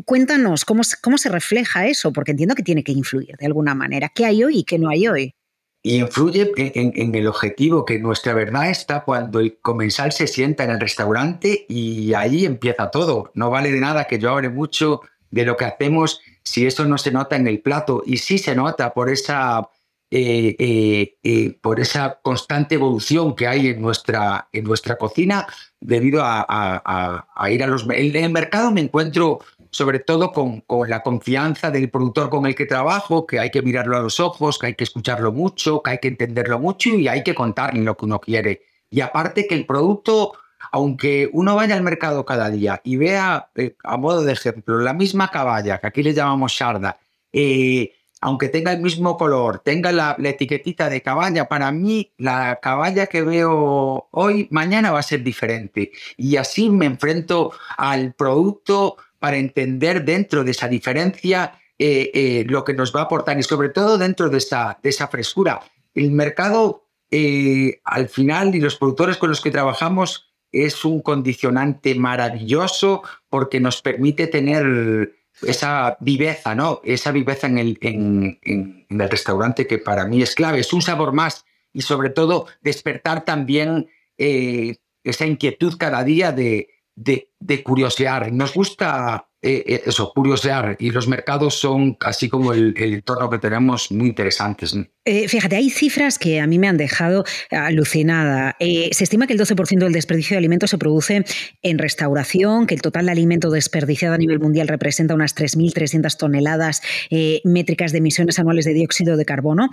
cuéntanos 0.04 0.64
¿cómo, 0.64 0.82
cómo 1.02 1.18
se 1.18 1.28
refleja 1.28 1.86
eso, 1.86 2.12
porque 2.12 2.32
entiendo 2.32 2.54
que 2.54 2.62
tiene 2.62 2.82
que 2.82 2.92
influir 2.92 3.36
de 3.36 3.46
alguna 3.46 3.74
manera. 3.74 4.08
¿Qué 4.08 4.24
hay 4.24 4.42
hoy 4.44 4.58
y 4.58 4.64
qué 4.64 4.78
no 4.78 4.88
hay 4.88 5.08
hoy? 5.08 5.34
Y 5.84 5.96
influye 5.96 6.52
en, 6.56 7.14
el 7.14 7.26
objetivo, 7.26 7.84
que 7.84 7.98
nuestra 7.98 8.34
verdad 8.34 8.70
está 8.70 9.02
cuando 9.02 9.40
el 9.40 9.58
comensal 9.58 10.12
se 10.12 10.28
sienta 10.28 10.62
en 10.62 10.70
el 10.70 10.80
restaurante 10.80 11.66
y 11.68 12.14
ahí 12.14 12.44
empieza 12.44 12.92
todo. 12.92 13.32
No 13.34 13.50
vale 13.50 13.72
de 13.72 13.80
nada 13.80 14.04
que 14.04 14.20
yo 14.20 14.30
hable 14.30 14.48
mucho 14.48 15.00
de 15.32 15.44
lo 15.44 15.56
que 15.56 15.64
hacemos 15.64 16.20
si 16.44 16.66
eso 16.66 16.84
no 16.84 16.98
se 16.98 17.10
nota 17.10 17.34
en 17.34 17.48
el 17.48 17.60
plato. 17.60 18.04
Y 18.06 18.18
sí 18.18 18.38
se 18.38 18.54
nota 18.54 18.94
por 18.94 19.10
esa, 19.10 19.70
eh, 20.08 20.54
eh, 20.56 21.16
eh, 21.24 21.58
por 21.60 21.80
esa 21.80 22.20
constante 22.22 22.76
evolución 22.76 23.34
que 23.34 23.48
hay 23.48 23.66
en 23.66 23.82
nuestra, 23.82 24.48
en 24.52 24.62
nuestra 24.62 24.96
cocina 24.96 25.48
debido 25.80 26.22
a, 26.22 26.46
a 27.34 27.50
ir 27.50 27.64
a 27.64 27.66
los... 27.66 27.88
En 27.90 28.14
el 28.14 28.30
mercado 28.30 28.70
me 28.70 28.82
encuentro 28.82 29.40
sobre 29.72 30.00
todo 30.00 30.32
con, 30.32 30.62
la 30.86 31.02
confianza 31.02 31.70
del 31.70 31.90
productor 31.90 32.28
con 32.28 32.46
el 32.46 32.54
que 32.54 32.66
trabajo, 32.66 33.26
que 33.26 33.40
hay 33.40 33.50
que 33.50 33.62
mirarlo 33.62 33.96
a 33.96 34.00
los 34.00 34.20
ojos, 34.20 34.58
que 34.58 34.66
hay 34.66 34.74
que 34.74 34.84
escucharlo 34.84 35.32
mucho, 35.32 35.82
que 35.82 35.92
hay 35.92 35.98
que 35.98 36.08
entenderlo 36.08 36.58
mucho 36.58 36.90
y 36.90 37.08
hay 37.08 37.24
que 37.24 37.34
contarle 37.34 37.82
lo 37.82 37.96
que 37.96 38.04
uno 38.04 38.20
quiere. 38.20 38.62
Y 38.90 39.00
aparte 39.00 39.46
que 39.46 39.54
el 39.54 39.64
producto, 39.64 40.34
aunque 40.70 41.30
uno 41.32 41.56
vaya 41.56 41.74
al 41.74 41.82
mercado 41.82 42.26
cada 42.26 42.50
día 42.50 42.82
y 42.84 42.96
vea, 42.96 43.50
eh, 43.54 43.74
a 43.82 43.96
modo 43.96 44.22
de 44.22 44.34
ejemplo, 44.34 44.78
la 44.78 44.92
misma 44.92 45.30
caballa, 45.30 45.78
que 45.78 45.86
aquí 45.86 46.02
le 46.02 46.12
llamamos 46.12 46.52
sharda, 46.52 46.98
eh, 47.32 47.94
aunque 48.20 48.50
tenga 48.50 48.72
el 48.72 48.82
mismo 48.82 49.16
color, 49.16 49.60
tenga 49.64 49.90
la, 49.90 50.14
la, 50.18 50.28
etiquetita 50.28 50.90
de 50.90 51.00
caballa, 51.00 51.48
para 51.48 51.72
mí 51.72 52.12
la 52.18 52.60
caballa 52.60 53.06
que 53.06 53.22
veo 53.22 54.08
hoy, 54.10 54.48
mañana 54.50 54.92
va 54.92 54.98
a 54.98 55.02
ser 55.02 55.22
diferente. 55.24 55.90
Y 56.18 56.36
así 56.36 56.68
me 56.68 56.84
enfrento 56.86 57.52
al 57.78 58.12
producto 58.12 58.96
para 59.22 59.36
entender 59.36 60.04
dentro 60.04 60.42
de 60.42 60.50
esa 60.50 60.66
diferencia 60.66 61.52
eh, 61.78 62.10
eh, 62.12 62.44
lo 62.48 62.64
que 62.64 62.74
nos 62.74 62.92
va 62.92 63.02
a 63.02 63.04
aportar 63.04 63.38
y 63.38 63.44
sobre 63.44 63.68
todo 63.68 63.96
dentro 63.96 64.28
de 64.28 64.38
esa, 64.38 65.08
frescura. 65.08 65.60
El 65.94 66.10
mercado, 66.10 66.88
eh, 67.08 67.80
al 67.84 68.08
final, 68.08 68.52
y 68.56 68.60
los 68.60 68.74
productores 68.74 69.18
con 69.18 69.28
los 69.28 69.40
que 69.40 69.52
trabajamos, 69.52 70.32
es 70.50 70.84
un 70.84 71.02
condicionante 71.02 71.94
maravilloso 71.94 73.04
porque 73.28 73.60
nos 73.60 73.80
permite 73.80 74.26
tener 74.26 75.14
esa 75.42 75.96
viveza, 76.00 76.56
¿no? 76.56 76.80
Esa 76.82 77.12
viveza 77.12 77.46
en 77.46 77.58
el, 77.58 77.78
en, 77.80 78.86
el 78.88 79.08
restaurante 79.08 79.68
que 79.68 79.78
para 79.78 80.04
mí 80.04 80.20
es 80.20 80.34
clave. 80.34 80.58
Es 80.58 80.72
un 80.72 80.82
sabor 80.82 81.12
más 81.12 81.44
y 81.72 81.82
sobre 81.82 82.10
todo 82.10 82.46
despertar 82.60 83.24
también 83.24 83.86
esa 84.16 85.26
inquietud 85.26 85.76
cada 85.78 86.02
día 86.02 86.32
de, 86.32 86.81
de, 86.94 87.62
curiosear. 87.62 88.32
Nos 88.32 88.54
gusta 88.54 89.28
eh, 89.40 89.64
eh, 89.66 89.82
eso, 89.86 90.12
curiosear 90.14 90.76
y 90.78 90.90
los 90.90 91.08
mercados 91.08 91.58
son, 91.58 91.96
así 92.00 92.28
como 92.28 92.52
el, 92.52 92.74
entorno 92.76 93.30
que 93.30 93.38
tenemos, 93.38 93.90
muy 93.90 94.08
interesantes. 94.08 94.76
Eh, 95.04 95.28
fíjate, 95.28 95.56
hay 95.56 95.70
cifras 95.70 96.18
que 96.18 96.40
a 96.40 96.46
mí 96.46 96.58
me 96.58 96.68
han 96.68 96.76
dejado 96.76 97.24
alucinada. 97.50 98.56
se 98.60 99.04
estima 99.04 99.26
que 99.26 99.32
el 99.32 99.40
12% 99.40 99.78
del 99.78 99.92
desperdicio 99.92 100.34
de 100.34 100.38
alimentos 100.38 100.70
se 100.70 100.78
produce 100.78 101.24
en 101.62 101.78
restauración, 101.78 102.66
que 102.66 102.74
el 102.74 102.82
total 102.82 103.06
de 103.06 103.12
alimento 103.12 103.50
desperdiciado 103.50 104.14
a 104.14 104.18
nivel 104.18 104.38
mundial 104.38 104.68
representa 104.68 105.14
unas 105.14 105.34
3.300 105.34 106.16
toneladas 106.16 106.82
métricas 107.44 107.92
de 107.92 107.98
emisiones 107.98 108.38
anuales 108.38 108.64
de 108.64 108.74
dióxido 108.74 109.16
de 109.16 109.24
carbono. 109.24 109.70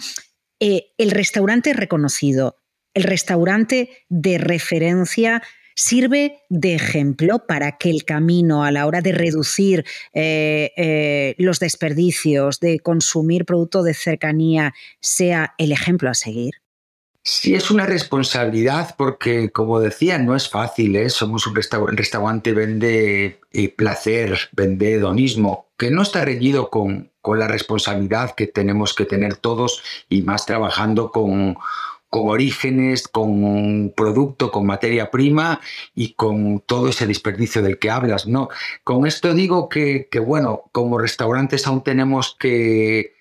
el 0.59 1.11
restaurante 1.11 1.73
reconocido, 1.73 2.57
el 2.93 3.03
restaurante 3.03 3.89
de 4.09 4.37
referencia 4.37 5.41
sirve 5.79 6.41
de 6.49 6.75
ejemplo 6.75 7.45
para 7.47 7.77
que 7.77 7.89
el 7.89 8.03
camino 8.03 8.65
a 8.65 8.71
la 8.71 8.85
hora 8.85 8.99
de 8.99 9.13
reducir 9.13 9.85
eh, 10.13 10.73
eh, 10.75 11.35
los 11.37 11.59
desperdicios, 11.59 12.59
de 12.59 12.79
consumir 12.79 13.45
producto 13.45 13.81
de 13.81 13.93
cercanía, 13.93 14.73
sea 14.99 15.55
el 15.57 15.71
ejemplo 15.71 16.09
a 16.09 16.15
seguir? 16.15 16.55
Sí, 17.23 17.53
es 17.53 17.71
una 17.71 17.85
responsabilidad 17.85 18.95
porque, 18.97 19.51
como 19.51 19.79
decía, 19.79 20.17
no 20.19 20.35
es 20.35 20.49
fácil. 20.49 20.95
¿eh? 20.97 21.09
Somos 21.09 21.47
un 21.47 21.55
restaurante, 21.55 21.95
restaurante 21.95 22.53
vende 22.53 23.39
placer, 23.77 24.37
vende 24.51 24.95
hedonismo, 24.95 25.67
que 25.77 25.91
no 25.91 26.01
está 26.01 26.25
reñido 26.25 26.69
con, 26.69 27.11
con 27.21 27.39
la 27.39 27.47
responsabilidad 27.47 28.35
que 28.35 28.47
tenemos 28.47 28.93
que 28.93 29.05
tener 29.05 29.37
todos 29.37 29.81
y 30.09 30.23
más 30.23 30.45
trabajando 30.45 31.11
con 31.11 31.57
con 32.09 32.29
orígenes, 32.29 33.07
con 33.07 33.93
producto, 33.95 34.51
con 34.51 34.65
materia 34.65 35.11
prima 35.11 35.61
y 35.93 36.13
con 36.13 36.61
todo 36.61 36.89
ese 36.89 37.05
desperdicio 37.05 37.61
del 37.61 37.77
que 37.77 37.91
hablas. 37.91 38.27
¿no? 38.27 38.49
Con 38.83 39.05
esto 39.05 39.33
digo 39.33 39.69
que, 39.69 40.07
bueno, 40.25 40.63
como 40.71 40.97
restaurantes 40.97 41.67
aún 41.67 41.83
tenemos 41.83 42.35
que 42.39 43.13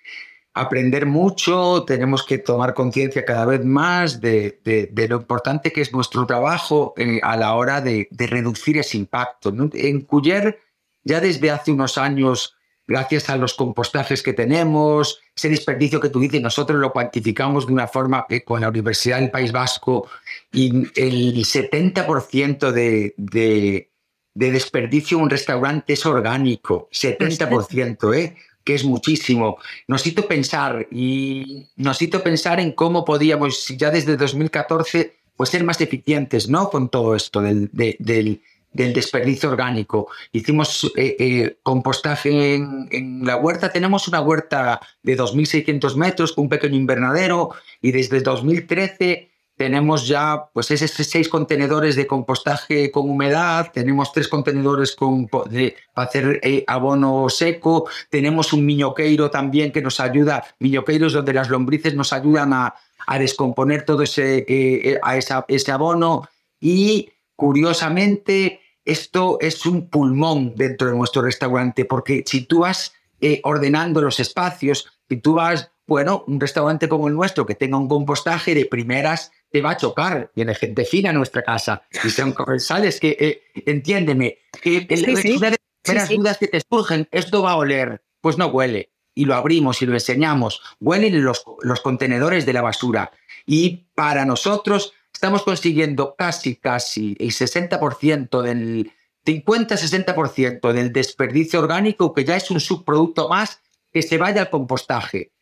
aprender 0.54 1.06
mucho, 1.06 1.84
tenemos 1.84 2.24
que 2.24 2.38
tomar 2.38 2.74
conciencia 2.74 3.24
cada 3.24 3.44
vez 3.44 3.64
más 3.64 4.20
de, 4.20 4.60
lo 5.08 5.16
importante 5.16 5.70
que 5.70 5.82
es 5.82 5.92
nuestro 5.92 6.26
trabajo 6.26 6.94
eh, 6.96 7.20
a 7.22 7.36
la 7.36 7.54
hora 7.54 7.80
de, 7.80 8.08
reducir 8.10 8.78
ese 8.78 8.96
impacto. 8.96 9.54
En 9.74 10.00
Cuyer, 10.00 10.60
ya 11.04 11.20
desde 11.20 11.50
hace 11.50 11.70
unos 11.70 11.98
años, 11.98 12.57
gracias 12.88 13.28
a 13.28 13.36
los 13.36 13.52
compostajes 13.52 14.22
que 14.22 14.32
tenemos, 14.32 15.20
ese 15.36 15.50
desperdicio 15.50 16.00
que 16.00 16.08
tú 16.08 16.18
dices, 16.18 16.40
nosotros 16.40 16.80
lo 16.80 16.90
cuantificamos 16.90 17.66
de 17.66 17.74
una 17.74 17.86
forma 17.86 18.24
que 18.26 18.42
con 18.42 18.62
la 18.62 18.70
Universidad 18.70 19.20
del 19.20 19.30
País 19.30 19.52
Vasco 19.52 20.08
y 20.50 20.70
el 20.96 21.36
70% 21.36 22.72
de, 22.72 23.14
de, 23.18 23.90
de, 24.34 24.50
desperdicio 24.50 25.18
en 25.18 25.24
un 25.24 25.30
restaurante 25.30 25.92
es 25.92 26.06
orgánico, 26.06 26.88
70%, 26.90 28.16
¿eh? 28.16 28.36
que 28.64 28.74
es 28.74 28.84
muchísimo. 28.84 29.58
Nos 29.86 30.06
hizo 30.06 30.26
pensar 30.26 30.88
y 30.90 31.66
nos 31.76 32.00
hizo 32.00 32.22
pensar 32.22 32.58
en 32.58 32.72
cómo 32.72 33.04
podíamos, 33.04 33.68
ya 33.68 33.90
desde 33.90 34.16
2014, 34.16 35.14
pues 35.36 35.50
ser 35.50 35.62
más 35.62 35.80
eficientes, 35.82 36.48
¿no? 36.48 36.70
Con 36.70 36.88
todo 36.88 37.14
esto 37.14 37.42
del, 37.42 37.68
del 37.72 37.96
del 37.98 38.42
desperdicio 38.72 39.50
orgánico. 39.50 40.08
Hicimos 40.32 40.90
eh, 40.96 41.16
eh, 41.18 41.58
compostaje 41.62 42.54
en, 42.54 43.24
la 43.24 43.36
huerta. 43.36 43.72
Tenemos 43.72 44.08
una 44.08 44.20
huerta 44.20 44.80
de 45.02 45.16
2.600 45.16 45.96
metros 45.96 46.32
con 46.32 46.44
un 46.44 46.48
pequeño 46.48 46.76
invernadero 46.76 47.50
y 47.80 47.92
desde 47.92 48.20
2013 48.20 49.30
tenemos 49.56 50.06
ya 50.06 50.44
pues 50.52 50.70
esos 50.70 50.92
seis 51.04 51.28
contenedores 51.28 51.96
de 51.96 52.06
compostaje 52.06 52.92
con 52.92 53.10
humedad, 53.10 53.72
tenemos 53.72 54.12
tres 54.12 54.28
contenedores 54.28 54.94
con, 54.94 55.26
para 55.26 55.72
hacer 55.96 56.38
eh, 56.44 56.62
abono 56.68 57.28
seco, 57.28 57.88
tenemos 58.08 58.52
un 58.52 58.64
miñoqueiro 58.64 59.32
también 59.32 59.72
que 59.72 59.82
nos 59.82 59.98
ayuda, 59.98 60.44
miñoqueiros 60.60 61.12
donde 61.12 61.32
las 61.32 61.50
lombrices 61.50 61.96
nos 61.96 62.12
ayudan 62.12 62.52
a, 62.52 62.74
a 63.08 63.18
descomponer 63.18 63.84
todo 63.84 64.02
ese, 64.02 65.00
a 65.02 65.16
ese 65.16 65.72
abono 65.72 66.28
y 66.60 67.10
curiosamente, 67.38 68.60
esto 68.84 69.38
es 69.40 69.64
un 69.64 69.88
pulmón 69.88 70.56
dentro 70.56 70.88
de 70.88 70.96
nuestro 70.96 71.22
restaurante, 71.22 71.84
porque 71.84 72.24
si 72.26 72.46
tú 72.46 72.60
vas 72.60 72.92
eh, 73.20 73.40
ordenando 73.44 74.02
los 74.02 74.18
espacios, 74.18 74.88
si 75.08 75.18
tú 75.18 75.34
vas, 75.34 75.70
bueno, 75.86 76.24
un 76.26 76.40
restaurante 76.40 76.88
como 76.88 77.06
el 77.06 77.14
nuestro 77.14 77.46
que 77.46 77.54
tenga 77.54 77.78
un 77.78 77.86
compostaje 77.86 78.56
de 78.56 78.66
primeras, 78.66 79.30
te 79.52 79.62
va 79.62 79.70
a 79.70 79.76
chocar. 79.76 80.32
Viene 80.34 80.52
gente 80.56 80.84
fina 80.84 81.10
a 81.10 81.12
nuestra 81.12 81.44
casa 81.44 81.84
y 82.02 82.10
son 82.10 82.32
comensales 82.32 82.98
que, 82.98 83.16
eh, 83.20 83.42
entiéndeme, 83.66 84.38
que 84.60 84.88
una 84.90 85.06
de 85.06 85.12
las 85.12 85.22
primeras 85.22 86.08
dudas 86.08 86.38
que 86.38 86.48
te 86.48 86.60
surgen, 86.68 87.06
esto 87.12 87.40
va 87.40 87.52
a 87.52 87.56
oler, 87.56 88.02
pues 88.20 88.36
no 88.36 88.48
huele. 88.48 88.90
Y 89.14 89.26
lo 89.26 89.36
abrimos 89.36 89.80
y 89.80 89.86
lo 89.86 89.94
enseñamos. 89.94 90.60
Huelen 90.80 91.22
los, 91.22 91.44
los 91.62 91.80
contenedores 91.82 92.46
de 92.46 92.52
la 92.52 92.62
basura. 92.62 93.12
Y 93.46 93.86
para 93.94 94.24
nosotros 94.24 94.92
estamos 95.18 95.42
consiguiendo 95.42 96.14
casi, 96.16 96.54
casi 96.54 97.16
el 97.18 97.32
60% 97.32 98.40
del 98.40 98.92
50-60% 99.26 100.72
del 100.72 100.92
desperdicio 100.92 101.58
orgánico, 101.58 102.14
que 102.14 102.24
ya 102.24 102.36
es 102.36 102.52
un 102.52 102.60
subproducto 102.60 103.28
más, 103.28 103.60
que 103.92 104.02
se 104.02 104.16
vaya 104.16 104.42
al 104.42 104.50
compostaje. 104.50 105.32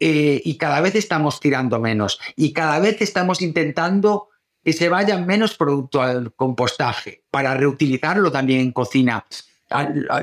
eh, 0.00 0.40
y 0.42 0.56
cada 0.56 0.80
vez 0.80 0.94
estamos 0.94 1.38
tirando 1.38 1.78
menos 1.80 2.18
y 2.34 2.54
cada 2.54 2.78
vez 2.78 3.00
estamos 3.02 3.42
intentando 3.42 4.28
que 4.64 4.72
se 4.72 4.88
vaya 4.88 5.18
menos 5.18 5.54
producto 5.54 6.00
al 6.00 6.34
compostaje 6.34 7.24
para 7.30 7.54
reutilizarlo 7.54 8.32
también 8.32 8.60
en 8.60 8.72
cocina. 8.72 9.26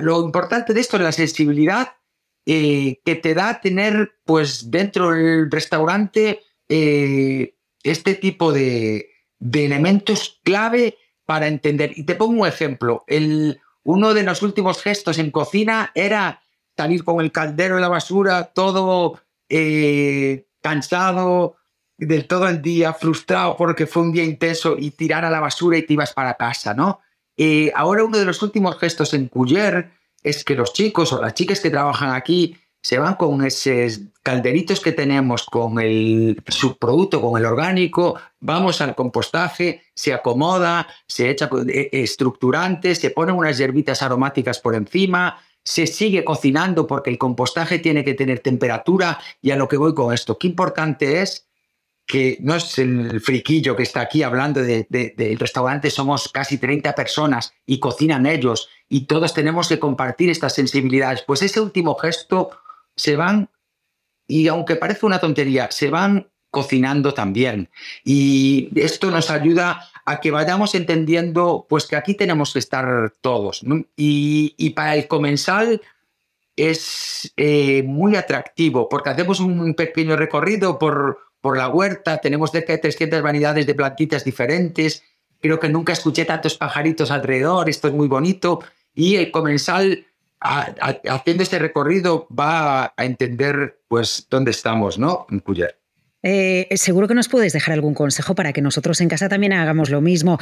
Lo 0.01 0.23
importante 0.23 0.73
de 0.73 0.81
esto 0.81 0.97
es 0.97 1.03
la 1.03 1.11
sensibilidad 1.11 1.97
eh, 2.47 2.99
que 3.05 3.15
te 3.15 3.35
da 3.35 3.61
tener 3.61 4.15
pues 4.25 4.71
dentro 4.71 5.11
del 5.11 5.51
restaurante 5.51 6.39
eh, 6.67 7.53
este 7.83 8.15
tipo 8.15 8.51
de, 8.51 9.09
elementos 9.39 10.39
clave 10.43 10.97
para 11.25 11.47
entender. 11.47 11.91
Y 11.95 12.03
te 12.03 12.15
pongo 12.15 12.41
un 12.41 12.47
ejemplo. 12.47 13.03
El, 13.07 13.59
uno 13.83 14.13
de 14.13 14.23
los 14.23 14.41
últimos 14.41 14.81
gestos 14.81 15.19
en 15.19 15.31
cocina 15.31 15.91
era 15.93 16.41
salir 16.75 17.03
con 17.03 17.21
el 17.21 17.31
caldero 17.31 17.75
de 17.75 17.81
la 17.81 17.89
basura, 17.89 18.45
todo 18.45 19.21
eh, 19.49 20.47
cansado 20.61 21.57
del 21.97 22.27
todo 22.27 22.47
el 22.47 22.61
día, 22.61 22.93
frustrado 22.93 23.55
porque 23.55 23.85
fue 23.85 24.01
un 24.01 24.11
día 24.11 24.23
intenso 24.23 24.75
y 24.77 24.91
tirar 24.91 25.25
a 25.25 25.29
la 25.29 25.39
basura 25.39 25.77
y 25.77 25.85
te 25.85 25.93
ibas 25.93 26.13
para 26.13 26.33
casa, 26.35 26.73
¿no? 26.73 27.01
Eh, 27.37 27.71
ahora 27.75 28.03
uno 28.03 28.17
de 28.17 28.25
los 28.25 28.41
últimos 28.41 28.77
gestos 28.79 29.13
en 29.13 29.27
Cuyer 29.27 29.91
es 30.21 30.43
que 30.43 30.55
los 30.55 30.73
chicos 30.73 31.13
o 31.13 31.21
las 31.21 31.33
chicas 31.33 31.59
que 31.59 31.69
trabajan 31.69 32.13
aquí 32.13 32.57
se 32.83 32.99
van 32.99 33.15
con 33.15 33.43
esos 33.45 34.01
calderitos 34.21 34.81
que 34.81 34.91
tenemos 34.91 35.45
con 35.45 35.79
el 35.79 36.41
subproducto, 36.47 37.21
con 37.21 37.39
el 37.39 37.45
orgánico, 37.45 38.19
vamos 38.41 38.81
al 38.81 38.93
compostaje, 38.93 39.83
se 39.95 40.13
acomoda, 40.13 40.87
se 41.07 41.29
echa 41.29 41.49
eh, 41.67 41.89
estructurante, 41.93 42.93
se 42.93 43.09
ponen 43.09 43.35
unas 43.35 43.57
hierbitas 43.57 44.01
aromáticas 44.01 44.59
por 44.59 44.75
encima, 44.75 45.41
se 45.63 45.87
sigue 45.87 46.25
cocinando 46.25 46.85
porque 46.85 47.09
el 47.09 47.17
compostaje 47.17 47.79
tiene 47.79 48.03
que 48.03 48.15
tener 48.15 48.39
temperatura 48.39 49.17
y 49.41 49.51
a 49.51 49.55
lo 49.55 49.69
que 49.69 49.77
voy 49.77 49.93
con 49.93 50.13
esto, 50.13 50.37
qué 50.37 50.47
importante 50.47 51.21
es 51.21 51.47
que 52.05 52.37
no 52.41 52.53
es 52.55 52.77
el 52.79 53.21
friquillo 53.21 53.77
que 53.77 53.83
está 53.83 54.01
aquí 54.01 54.23
hablando 54.23 54.61
del 54.61 54.85
de, 54.89 55.37
restaurante, 55.39 55.89
somos 55.89 56.27
casi 56.27 56.57
30 56.57 56.93
personas 56.95 57.53
y 57.65 57.79
cocinan 57.79 58.25
ellos 58.25 58.67
y 58.89 59.05
todos 59.05 59.33
tenemos 59.33 59.69
que 59.69 59.79
compartir 59.79 60.29
estas 60.29 60.53
sensibilidades. 60.53 61.23
Pues 61.25 61.41
ese 61.41 61.61
último 61.61 61.95
gesto 61.95 62.49
se 62.95 63.15
van, 63.15 63.49
y 64.27 64.47
aunque 64.47 64.75
parece 64.75 65.05
una 65.05 65.19
tontería, 65.19 65.69
se 65.71 65.89
van 65.89 66.29
cocinando 66.49 67.13
también. 67.13 67.69
Y 68.03 68.69
esto 68.75 69.09
nos 69.09 69.31
ayuda 69.31 69.89
a 70.05 70.19
que 70.19 70.31
vayamos 70.31 70.75
entendiendo 70.75 71.65
pues 71.67 71.87
que 71.87 71.95
aquí 71.95 72.13
tenemos 72.13 72.53
que 72.53 72.59
estar 72.59 73.11
todos. 73.21 73.63
Y, 73.95 74.69
para 74.71 74.95
el 74.95 75.07
comensal 75.07 75.81
es 76.55 77.33
eh, 77.37 77.81
muy 77.83 78.15
atractivo 78.15 78.87
porque 78.87 79.09
hacemos 79.09 79.39
un 79.39 79.73
pequeño 79.73 80.15
recorrido 80.15 80.77
por, 80.77 81.17
por 81.41 81.57
la 81.57 81.67
huerta, 81.67 82.19
tenemos 82.19 82.51
cerca 82.51 82.73
de 82.73 82.79
300 82.79 83.21
variedades 83.23 83.65
de 83.65 83.73
plantitas 83.73 84.23
diferentes, 84.23 85.03
creo 85.41 85.59
que 85.59 85.69
nunca 85.69 85.93
escuché 85.93 86.25
tantos 86.25 86.55
pajaritos 86.55 87.09
alrededor, 87.09 87.67
esto 87.67 87.87
es 87.87 87.93
muy 87.93 88.07
bonito 88.07 88.59
y 88.93 89.15
el 89.15 89.31
comensal 89.31 90.05
haciendo 90.43 91.43
este 91.43 91.59
recorrido 91.59 92.27
va 92.27 92.93
a 92.97 93.05
entender 93.05 93.81
pues 93.87 94.27
dónde 94.29 94.51
estamos, 94.51 94.99
¿no? 94.99 95.25
En. 95.29 95.75
Eh, 96.21 96.67
seguro 96.75 97.07
que 97.07 97.15
nos 97.15 97.27
puedes 97.27 97.53
dejar 97.53 97.73
algún 97.73 97.93
consejo 97.93 98.35
para 98.35 98.53
que 98.53 98.61
nosotros 98.61 99.01
en 99.01 99.09
casa 99.09 99.29
también 99.29 99.53
hagamos 99.53 99.89
lo 99.89 100.01
mismo. 100.01 100.37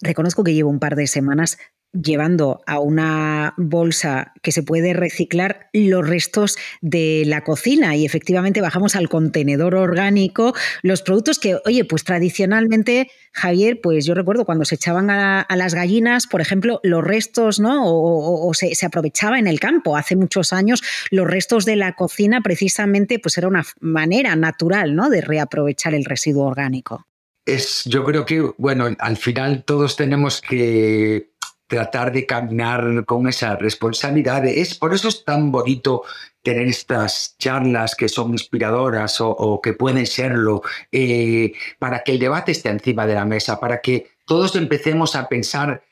Reconozco 0.00 0.44
que 0.44 0.54
llevo 0.54 0.70
un 0.70 0.78
par 0.78 0.96
de 0.96 1.06
semanas 1.06 1.58
llevando 1.92 2.60
a 2.66 2.80
una 2.80 3.54
bolsa 3.56 4.34
que 4.42 4.52
se 4.52 4.62
puede 4.62 4.92
reciclar 4.92 5.68
los 5.72 6.06
restos 6.06 6.56
de 6.82 7.22
la 7.26 7.42
cocina 7.44 7.96
y 7.96 8.04
efectivamente 8.04 8.60
bajamos 8.60 8.94
al 8.94 9.08
contenedor 9.08 9.74
orgánico 9.74 10.54
los 10.82 11.02
productos 11.02 11.38
que, 11.38 11.56
oye, 11.64 11.84
pues 11.84 12.04
tradicionalmente, 12.04 13.10
Javier, 13.32 13.80
pues 13.82 14.04
yo 14.04 14.14
recuerdo 14.14 14.44
cuando 14.44 14.64
se 14.64 14.74
echaban 14.74 15.10
a, 15.10 15.46
las 15.56 15.74
gallinas, 15.74 16.26
por 16.26 16.40
ejemplo, 16.40 16.78
los 16.82 17.02
restos, 17.02 17.58
¿no? 17.58 17.82
O, 17.86 18.52
se, 18.54 18.74
se, 18.74 18.86
aprovechaba 18.86 19.38
en 19.38 19.46
el 19.46 19.58
campo. 19.58 19.96
Hace 19.96 20.14
muchos 20.14 20.52
años 20.52 20.82
los 21.10 21.26
restos 21.26 21.64
de 21.64 21.76
la 21.76 21.94
cocina 21.94 22.40
precisamente 22.42 23.18
pues 23.18 23.38
era 23.38 23.48
una 23.48 23.64
manera 23.80 24.36
natural, 24.36 24.94
¿no? 24.94 25.08
De 25.08 25.20
reaprovechar 25.20 25.94
el 25.94 26.04
residuo 26.04 26.44
orgánico. 26.44 27.06
Es, 27.48 27.84
yo 27.84 28.04
creo 28.04 28.26
que, 28.26 28.52
bueno, 28.58 28.88
al 28.98 29.16
final 29.16 29.64
todos 29.64 29.96
tenemos 29.96 30.40
que 30.40 31.30
tratar 31.66 32.12
de 32.12 32.26
caminar 32.26 33.04
con 33.04 33.28
esa 33.28 33.56
responsabilidad. 33.56 34.44
Es, 34.46 34.74
por 34.74 34.94
eso 34.94 35.08
es 35.08 35.24
tan 35.24 35.50
bonito 35.52 36.02
tener 36.42 36.66
estas 36.66 37.36
charlas 37.38 37.94
que 37.94 38.08
son 38.08 38.32
inspiradoras 38.32 39.16
o, 39.20 39.60
que 39.62 39.74
pueden 39.74 40.06
serlo, 40.06 40.62
eh, 40.92 41.52
para 41.78 42.02
que 42.02 42.12
el 42.12 42.18
debate 42.18 42.52
esté 42.52 42.70
encima 42.70 43.06
de 43.06 43.14
la 43.14 43.24
mesa, 43.24 43.60
para 43.60 43.80
que 43.80 44.10
todos 44.26 44.56
empecemos 44.56 45.14
a 45.14 45.28
pensar. 45.28 45.82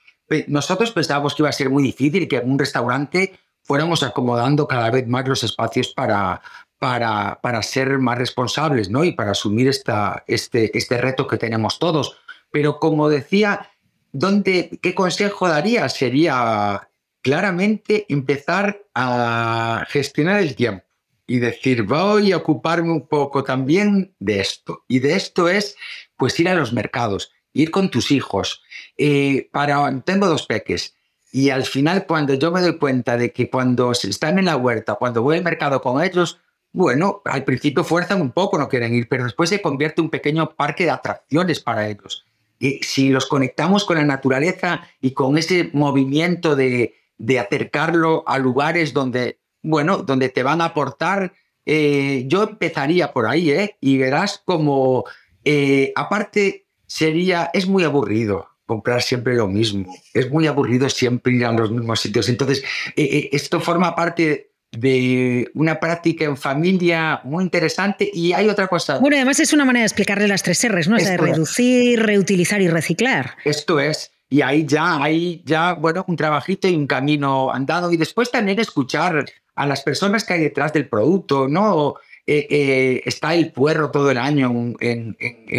Nosotros 0.48 0.90
pensábamos 0.92 1.34
que 1.34 1.42
iba 1.42 1.48
a 1.48 1.52
ser 1.52 1.70
muy 1.70 1.82
difícil 1.82 2.26
que 2.26 2.36
en 2.36 2.50
un 2.50 2.58
restaurante 2.58 3.38
fuéramos 3.62 4.02
acomodando 4.02 4.66
cada 4.66 4.90
vez 4.90 5.06
más 5.06 5.26
los 5.26 5.42
espacios 5.42 5.88
para, 5.88 6.40
para, 6.78 7.40
para 7.42 7.62
ser 7.62 7.98
más 7.98 8.18
responsables 8.18 8.90
¿no? 8.90 9.04
y 9.04 9.12
para 9.12 9.32
asumir 9.32 9.68
esta, 9.68 10.24
este, 10.26 10.76
este 10.76 11.00
reto 11.00 11.26
que 11.26 11.38
tenemos 11.38 11.78
todos. 11.78 12.18
Pero 12.50 12.78
como 12.78 13.08
decía, 13.08 13.70
¿qué 14.12 14.94
consejo 14.94 15.48
daría? 15.48 15.88
Sería 15.88 16.88
claramente 17.22 18.06
empezar 18.08 18.82
a 18.94 19.84
gestionar 19.88 20.40
el 20.40 20.54
tiempo 20.54 20.86
y 21.26 21.38
decir, 21.38 21.82
voy 21.82 22.32
a 22.32 22.36
ocuparme 22.36 22.92
un 22.92 23.08
poco 23.08 23.42
también 23.42 24.14
de 24.20 24.40
esto. 24.40 24.84
Y 24.86 25.00
de 25.00 25.16
esto 25.16 25.48
es, 25.48 25.76
pues, 26.16 26.38
ir 26.38 26.48
a 26.48 26.54
los 26.54 26.72
mercados, 26.72 27.32
ir 27.52 27.70
con 27.70 27.90
tus 27.90 28.12
hijos. 28.12 28.62
Eh, 28.96 29.48
para, 29.52 30.00
tengo 30.02 30.28
dos 30.28 30.46
peques. 30.46 30.94
Y 31.32 31.50
al 31.50 31.64
final, 31.64 32.06
cuando 32.06 32.34
yo 32.34 32.52
me 32.52 32.60
doy 32.60 32.78
cuenta 32.78 33.16
de 33.16 33.32
que 33.32 33.50
cuando 33.50 33.90
están 33.90 34.38
en 34.38 34.44
la 34.44 34.56
huerta, 34.56 34.94
cuando 34.94 35.22
voy 35.22 35.36
al 35.36 35.44
mercado 35.44 35.82
con 35.82 36.02
ellos, 36.02 36.40
bueno, 36.76 37.22
al 37.24 37.42
principio 37.42 37.84
fuerzan 37.84 38.20
un 38.20 38.32
poco, 38.32 38.58
no 38.58 38.68
quieren 38.68 38.94
ir, 38.94 39.08
pero 39.08 39.24
después 39.24 39.48
se 39.48 39.62
convierte 39.62 40.02
en 40.02 40.04
un 40.04 40.10
pequeño 40.10 40.50
parque 40.50 40.84
de 40.84 40.90
atracciones 40.90 41.58
para 41.58 41.88
ellos. 41.88 42.26
Y 42.58 42.80
si 42.82 43.08
los 43.08 43.24
conectamos 43.24 43.86
con 43.86 43.96
la 43.96 44.04
naturaleza 44.04 44.82
y 45.00 45.12
con 45.12 45.38
ese 45.38 45.70
movimiento 45.72 46.54
de, 46.54 46.92
acercarlo 47.40 48.24
a 48.26 48.36
lugares 48.36 48.92
donde, 48.92 49.40
bueno, 49.62 50.02
donde 50.02 50.28
te 50.28 50.42
van 50.42 50.60
a 50.60 50.66
aportar, 50.66 51.32
eh, 51.64 52.24
yo 52.26 52.42
empezaría 52.42 53.10
por 53.10 53.26
ahí, 53.26 53.50
¿eh? 53.52 53.78
Y 53.80 53.96
verás 53.96 54.42
como, 54.44 55.04
eh, 55.44 55.94
aparte, 55.96 56.66
sería, 56.86 57.48
es 57.54 57.66
muy 57.66 57.84
aburrido 57.84 58.48
comprar 58.66 59.00
siempre 59.00 59.34
lo 59.34 59.48
mismo. 59.48 59.96
Es 60.12 60.30
muy 60.30 60.46
aburrido 60.46 60.90
siempre 60.90 61.32
ir 61.32 61.46
a 61.46 61.52
los 61.52 61.70
mismos 61.70 62.00
sitios. 62.00 62.28
Entonces, 62.28 62.62
eh, 62.96 63.30
esto 63.32 63.60
forma 63.60 63.94
parte 63.94 64.50
de 64.76 65.50
una 65.54 65.80
práctica 65.80 66.24
en 66.24 66.36
familia 66.36 67.20
muy 67.24 67.44
interesante 67.44 68.10
y 68.12 68.32
hay 68.32 68.48
otra 68.48 68.68
cosa. 68.68 68.98
Bueno, 68.98 69.16
además 69.16 69.40
es 69.40 69.52
una 69.52 69.64
manera 69.64 69.82
de 69.82 69.86
explicarle 69.86 70.28
las 70.28 70.42
tres 70.42 70.66
R's, 70.68 70.88
¿no? 70.88 70.96
Es 70.96 71.16
reducir, 71.16 72.02
reutilizar 72.02 72.60
y 72.60 72.68
reciclar. 72.68 73.36
Esto 73.44 73.80
es. 73.80 74.12
Y 74.28 74.42
ahí 74.42 74.66
ya 74.66 75.02
hay 75.02 75.42
ya, 75.44 75.74
bueno, 75.74 76.04
un 76.08 76.16
trabajito 76.16 76.68
y 76.68 76.74
un 76.74 76.86
camino 76.86 77.50
andado. 77.52 77.92
Y 77.92 77.96
después 77.96 78.30
también 78.30 78.58
escuchar 78.58 79.24
a 79.54 79.66
las 79.66 79.82
personas 79.82 80.24
que 80.24 80.34
hay 80.34 80.40
detrás 80.40 80.72
del 80.72 80.88
producto, 80.88 81.48
¿no? 81.48 81.94
Eh, 82.26 82.46
eh, 82.50 83.02
está 83.04 83.34
el 83.34 83.52
puerro 83.52 83.92
todo 83.92 84.10
el 84.10 84.18
año 84.18 84.74
en, 84.80 85.16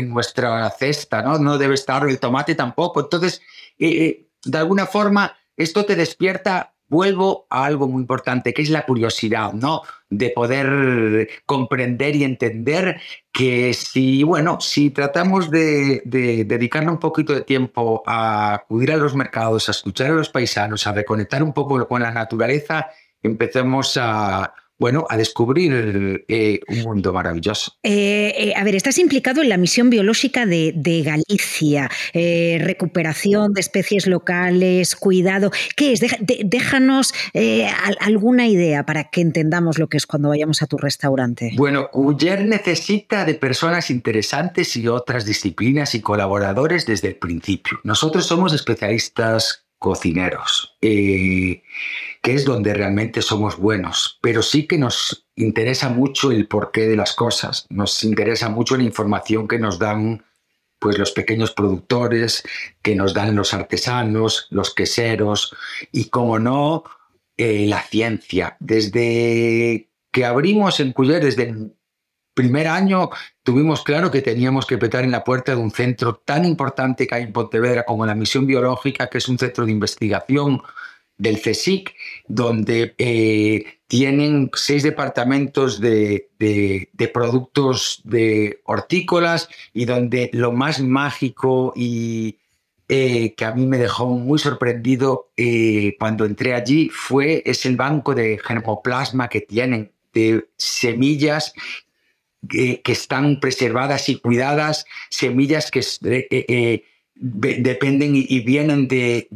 nuestra 0.10 0.70
cesta, 0.72 1.22
¿no? 1.22 1.40
No 1.40 1.58
debe 1.58 1.76
estar 1.76 2.08
el 2.08 2.20
tomate 2.20 2.56
tampoco. 2.56 3.00
Entonces, 3.00 3.42
eh, 3.80 4.28
de 4.44 4.58
alguna 4.58 4.86
forma, 4.86 5.38
esto 5.56 5.86
te 5.86 5.96
despierta 5.96 6.74
vuelvo 6.90 7.48
a 7.50 7.66
algo 7.66 7.88
muy 7.88 8.02
importante, 8.02 8.54
que 8.54 8.62
es 8.62 8.70
la 8.70 8.86
curiosidad, 8.86 9.54
¿no? 9.54 9.82
De 10.10 10.30
poder 10.30 11.30
comprender 11.46 12.16
y 12.16 12.24
entender 12.24 13.00
que 13.32 13.74
si, 13.74 14.24
bueno, 14.24 14.60
si 14.62 14.90
tratamos 14.90 15.52
de, 15.52 16.02
de 16.06 16.46
dedicarle 16.46 16.90
un 16.90 17.00
poquito 17.00 17.34
de 17.34 17.42
tiempo 17.42 18.04
a 18.06 18.54
acudir 18.54 18.92
a 18.92 18.98
los 18.98 19.16
mercados, 19.16 19.68
a 19.68 19.72
escuchar 19.72 20.12
a 20.12 20.16
los 20.16 20.30
paisanos, 20.30 20.88
a 20.88 20.94
reconectar 20.94 21.44
un 21.44 21.54
poco 21.54 21.88
con 21.88 22.02
la 22.02 22.12
naturaleza, 22.12 22.88
empecemos 23.22 23.98
a 24.00 24.54
bueno, 24.80 25.06
a 25.10 25.18
descubrir 25.18 26.26
eh, 26.28 26.60
un 26.68 26.82
mundo 26.82 27.14
maravilloso. 27.14 27.74
Eh, 27.84 28.34
eh, 28.38 28.54
a 28.56 28.64
ver, 28.64 28.76
estás 28.76 28.98
implicado 29.00 29.42
en 29.42 29.50
la 29.50 29.58
misión 29.58 29.90
biológica 29.90 30.46
de, 30.46 30.74
Galicia, 31.04 31.90
recuperación 32.14 33.54
de 33.54 33.62
especies 33.62 34.08
locales, 34.08 34.96
cuidado. 34.96 35.52
¿Qué 35.76 35.94
es? 35.94 36.02
déjanos 36.46 37.14
alguna 38.00 38.48
idea 38.48 38.86
para 38.86 39.06
que 39.06 39.22
entendamos 39.22 39.78
lo 39.78 39.88
que 39.88 39.98
es 39.98 40.06
cuando 40.06 40.30
vayamos 40.30 40.62
a 40.62 40.68
tu 40.68 40.78
restaurante. 40.78 41.52
Bueno, 41.56 41.90
Uller 41.94 42.46
necesita 42.46 43.26
de 43.26 43.36
personas 43.36 43.90
interesantes 43.90 44.76
y 44.76 44.88
otras 44.88 45.26
disciplinas 45.26 45.96
y 45.96 46.02
colaboradores 46.02 46.86
desde 46.86 47.10
el 47.10 47.16
principio. 47.16 47.80
Nosotros 47.84 48.26
somos 48.26 48.54
especialistas 48.54 49.68
cocineros, 49.80 50.76
eh, 50.82 51.62
que 52.22 52.34
es 52.34 52.46
donde 52.46 52.74
realmente 52.74 53.22
somos 53.22 53.58
buenos, 53.58 54.20
pero 54.22 54.42
sí 54.42 54.68
que 54.68 54.78
nos 54.78 55.28
interesa 55.36 55.90
mucho 55.90 56.32
el 56.32 56.48
porqué 56.48 56.88
de 56.88 56.96
las 56.96 57.14
cosas, 57.14 57.66
nos 57.70 58.04
interesa 58.04 58.50
mucho 58.50 58.78
la 58.78 58.84
información 58.84 59.48
que 59.48 59.60
nos 59.60 59.80
dan 59.80 60.24
pues 60.80 60.98
los 60.98 61.12
pequeños 61.12 61.52
productores, 61.52 62.44
que 62.82 62.96
nos 62.96 63.14
dan 63.14 63.36
los 63.36 63.54
artesanos, 63.54 64.48
los 64.52 64.74
queseros 64.74 65.56
y, 65.92 66.10
como 66.10 66.40
no, 66.40 66.84
eh, 67.36 67.66
la 67.68 67.82
ciencia. 67.82 68.58
Desde 68.60 69.90
que 70.12 70.26
abrimos 70.26 70.80
en 70.80 70.94
Culler, 70.94 71.24
desde 71.24 71.50
el 71.50 71.76
primer 72.34 72.68
año, 72.68 73.10
tuvimos 73.42 73.84
claro 73.84 74.12
que 74.12 74.22
teníamos 74.22 74.68
que 74.68 74.78
petar 74.78 75.04
en 75.04 75.12
la 75.12 75.24
puerta 75.24 75.56
de 75.56 75.62
un 75.62 75.72
centro 75.72 76.16
tan 76.16 76.46
importante 76.46 77.08
que 77.08 77.16
hay 77.16 77.24
en 77.24 77.34
Pontevedra 77.34 77.84
como 77.84 78.06
la 78.06 78.16
Misión 78.16 78.46
Biológica, 78.46 79.08
que 79.08 79.18
es 79.18 79.28
un 79.28 79.40
centro 79.40 79.66
de 79.66 79.72
investigación 79.72 80.62
del 81.18 81.42
CSIC, 81.42 81.94
donde 82.28 82.94
eh, 82.98 83.66
tienen 83.88 84.52
seis 84.54 84.84
departamentos 84.84 85.80
de, 85.80 86.30
productos 87.14 88.02
de 88.04 88.62
hortícolas 88.66 89.50
y 89.74 89.86
donde 89.86 90.30
lo 90.34 90.52
más 90.52 90.82
mágico 90.82 91.74
y 91.76 92.38
eh, 92.90 93.34
que 93.36 93.46
a 93.46 93.54
mí 93.54 93.66
me 93.66 93.78
dejó 93.78 94.08
muy 94.08 94.40
sorprendido 94.40 95.30
eh, 95.36 95.96
cuando 96.00 96.26
entré 96.26 96.54
allí 96.54 96.90
fue 96.90 97.44
es 97.46 97.66
el 97.66 97.76
banco 97.76 98.16
de 98.16 98.40
germoplasma 98.44 99.28
que 99.28 99.42
tienen 99.42 99.92
de 100.14 100.48
semillas 100.56 101.54
que, 102.48 102.82
están 102.86 103.40
preservadas 103.40 104.08
y 104.10 104.20
cuidadas, 104.20 104.86
semillas 105.10 105.70
que 105.72 105.82
dependen 107.20 108.12
y, 108.16 108.40
vienen 108.42 108.88
de, 108.88 109.28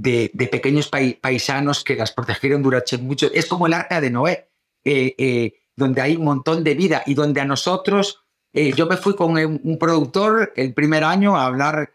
pequeños 0.51 0.89
paisanos 0.89 1.83
que 1.83 1.95
las 1.95 2.11
protegieron 2.11 2.61
durante 2.61 2.97
mucho. 2.97 3.29
Es 3.33 3.47
como 3.47 3.67
el 3.67 3.73
arca 3.73 3.99
de 3.99 4.09
Noé, 4.09 4.49
eh, 4.83 5.15
eh, 5.17 5.53
donde 5.75 6.01
hay 6.01 6.15
un 6.15 6.25
montón 6.25 6.63
de 6.63 6.75
vida 6.75 7.03
y 7.05 7.13
donde 7.13 7.41
a 7.41 7.45
nosotros, 7.45 8.23
eh, 8.53 8.71
yo 8.73 8.85
me 8.85 8.97
fui 8.97 9.15
con 9.15 9.35
un 9.35 9.77
productor 9.79 10.53
el 10.55 10.73
primer 10.73 11.03
año 11.03 11.35
a 11.35 11.45
hablar 11.45 11.91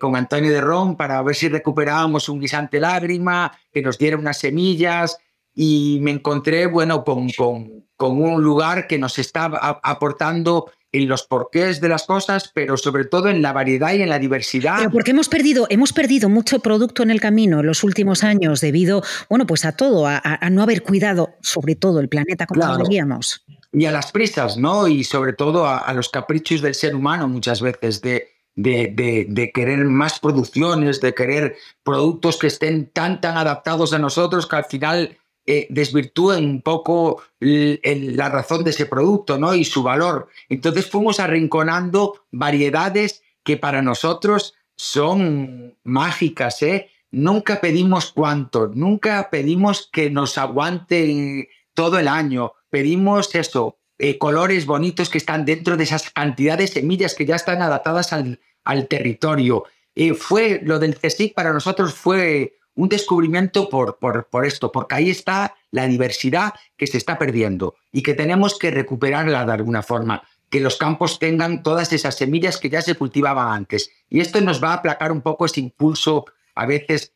con 0.00 0.16
Antonio 0.16 0.52
de 0.52 0.60
Ron 0.60 0.98
para 0.98 1.22
ver 1.22 1.34
si 1.34 1.48
recuperábamos 1.48 2.28
un 2.28 2.40
guisante 2.40 2.78
lágrima, 2.78 3.58
que 3.72 3.80
nos 3.80 3.96
diera 3.96 4.18
unas 4.18 4.38
semillas 4.38 5.16
y 5.54 5.98
me 6.02 6.10
encontré, 6.10 6.66
bueno, 6.66 7.04
con, 7.04 7.30
con, 7.30 7.86
con 7.96 8.20
un 8.20 8.42
lugar 8.42 8.86
que 8.86 8.98
nos 8.98 9.18
estaba 9.18 9.80
aportando 9.82 10.70
en 10.92 11.08
los 11.08 11.24
porqués 11.24 11.80
de 11.80 11.88
las 11.88 12.04
cosas, 12.04 12.50
pero 12.54 12.76
sobre 12.76 13.06
todo 13.06 13.28
en 13.28 13.40
la 13.40 13.52
variedad 13.52 13.94
y 13.94 14.02
en 14.02 14.10
la 14.10 14.18
diversidad. 14.18 14.76
Pero 14.78 14.90
porque 14.90 15.10
hemos 15.12 15.28
perdido, 15.28 15.66
hemos 15.70 15.92
perdido 15.92 16.28
mucho 16.28 16.60
producto 16.60 17.02
en 17.02 17.10
el 17.10 17.20
camino 17.20 17.60
en 17.60 17.66
los 17.66 17.82
últimos 17.82 18.22
años 18.22 18.60
debido, 18.60 19.02
bueno, 19.28 19.46
pues 19.46 19.64
a 19.64 19.72
todo, 19.72 20.06
a, 20.06 20.20
no 20.50 20.62
haber 20.62 20.82
cuidado 20.82 21.30
sobre 21.40 21.74
todo 21.74 22.00
el 22.00 22.08
planeta 22.08 22.46
como 22.46 22.60
claro. 22.60 22.76
deberíamos. 22.76 23.44
Y 23.72 23.86
a 23.86 23.90
las 23.90 24.12
prisas, 24.12 24.58
¿no? 24.58 24.86
Y 24.86 25.02
sobre 25.04 25.32
todo 25.32 25.66
a, 25.66 25.90
los 25.94 26.10
caprichos 26.10 26.60
del 26.60 26.74
ser 26.74 26.94
humano 26.94 27.26
muchas 27.26 27.62
veces 27.62 28.02
de, 28.02 28.28
de, 28.54 29.26
de, 29.28 29.52
querer 29.52 29.78
más 29.86 30.20
producciones, 30.20 31.00
de 31.00 31.14
querer 31.14 31.56
productos 31.82 32.36
que 32.36 32.48
estén 32.48 32.90
tan, 32.90 33.22
tan 33.22 33.38
adaptados 33.38 33.94
a 33.94 33.98
nosotros 33.98 34.46
que 34.46 34.56
al 34.56 34.64
final 34.66 35.16
eh, 35.44 35.66
desvirtúen 35.70 36.44
un 36.44 36.62
poco 36.62 37.20
la 37.40 38.28
razón 38.28 38.62
de 38.62 38.70
ese 38.70 38.86
producto 38.86 39.38
¿no? 39.38 39.54
y 39.54 39.64
su 39.64 39.82
valor. 39.82 40.28
Entonces 40.48 40.88
fuimos 40.88 41.18
arrinconando 41.18 42.26
variedades 42.30 43.24
que 43.42 43.56
para 43.56 43.82
nosotros 43.82 44.54
son 44.76 45.76
mágicas. 45.82 46.62
¿eh? 46.62 46.90
Nunca 47.10 47.60
pedimos 47.60 48.12
cuánto, 48.12 48.68
nunca 48.68 49.30
pedimos 49.30 49.88
que 49.92 50.10
nos 50.10 50.38
aguanten 50.38 51.48
todo 51.74 51.98
el 51.98 52.06
año. 52.06 52.52
Pedimos 52.70 53.34
eso, 53.34 53.78
eh, 53.98 54.18
colores 54.18 54.64
bonitos 54.64 55.10
que 55.10 55.18
están 55.18 55.44
dentro 55.44 55.76
de 55.76 55.82
esas 55.82 56.08
cantidades 56.10 56.72
de 56.72 56.80
semillas 56.80 57.16
que 57.16 57.26
ya 57.26 57.34
están 57.34 57.62
adaptadas 57.62 58.12
al, 58.12 58.38
territorio. 58.88 59.64
Fue 60.16 60.60
lo 60.62 60.78
del 60.78 60.96
CSIC 60.96 61.34
para 61.34 61.52
nosotros 61.52 61.92
fue 61.92 62.54
un 62.74 62.88
descubrimiento 62.88 63.68
por, 63.68 63.98
por, 63.98 64.46
esto, 64.46 64.72
porque 64.72 64.94
ahí 64.94 65.10
está 65.10 65.54
la 65.70 65.86
diversidad 65.86 66.54
que 66.76 66.86
se 66.86 66.98
está 66.98 67.18
perdiendo 67.18 67.74
y 67.92 68.02
que 68.02 68.14
tenemos 68.14 68.58
que 68.58 68.70
recuperarla 68.70 69.44
de 69.44 69.52
alguna 69.52 69.82
forma, 69.82 70.22
que 70.48 70.60
los 70.60 70.76
campos 70.76 71.18
tengan 71.18 71.62
todas 71.62 71.92
esas 71.92 72.16
semillas 72.16 72.58
que 72.58 72.70
ya 72.70 72.82
se 72.82 72.94
cultivaban 72.94 73.48
antes. 73.48 73.90
Y 74.08 74.20
esto 74.20 74.40
nos 74.40 74.62
va 74.62 74.70
a 74.70 74.74
aplacar 74.74 75.12
un 75.12 75.22
poco 75.22 75.46
ese 75.46 75.60
impulso 75.60 76.26
a 76.54 76.66
veces 76.66 77.14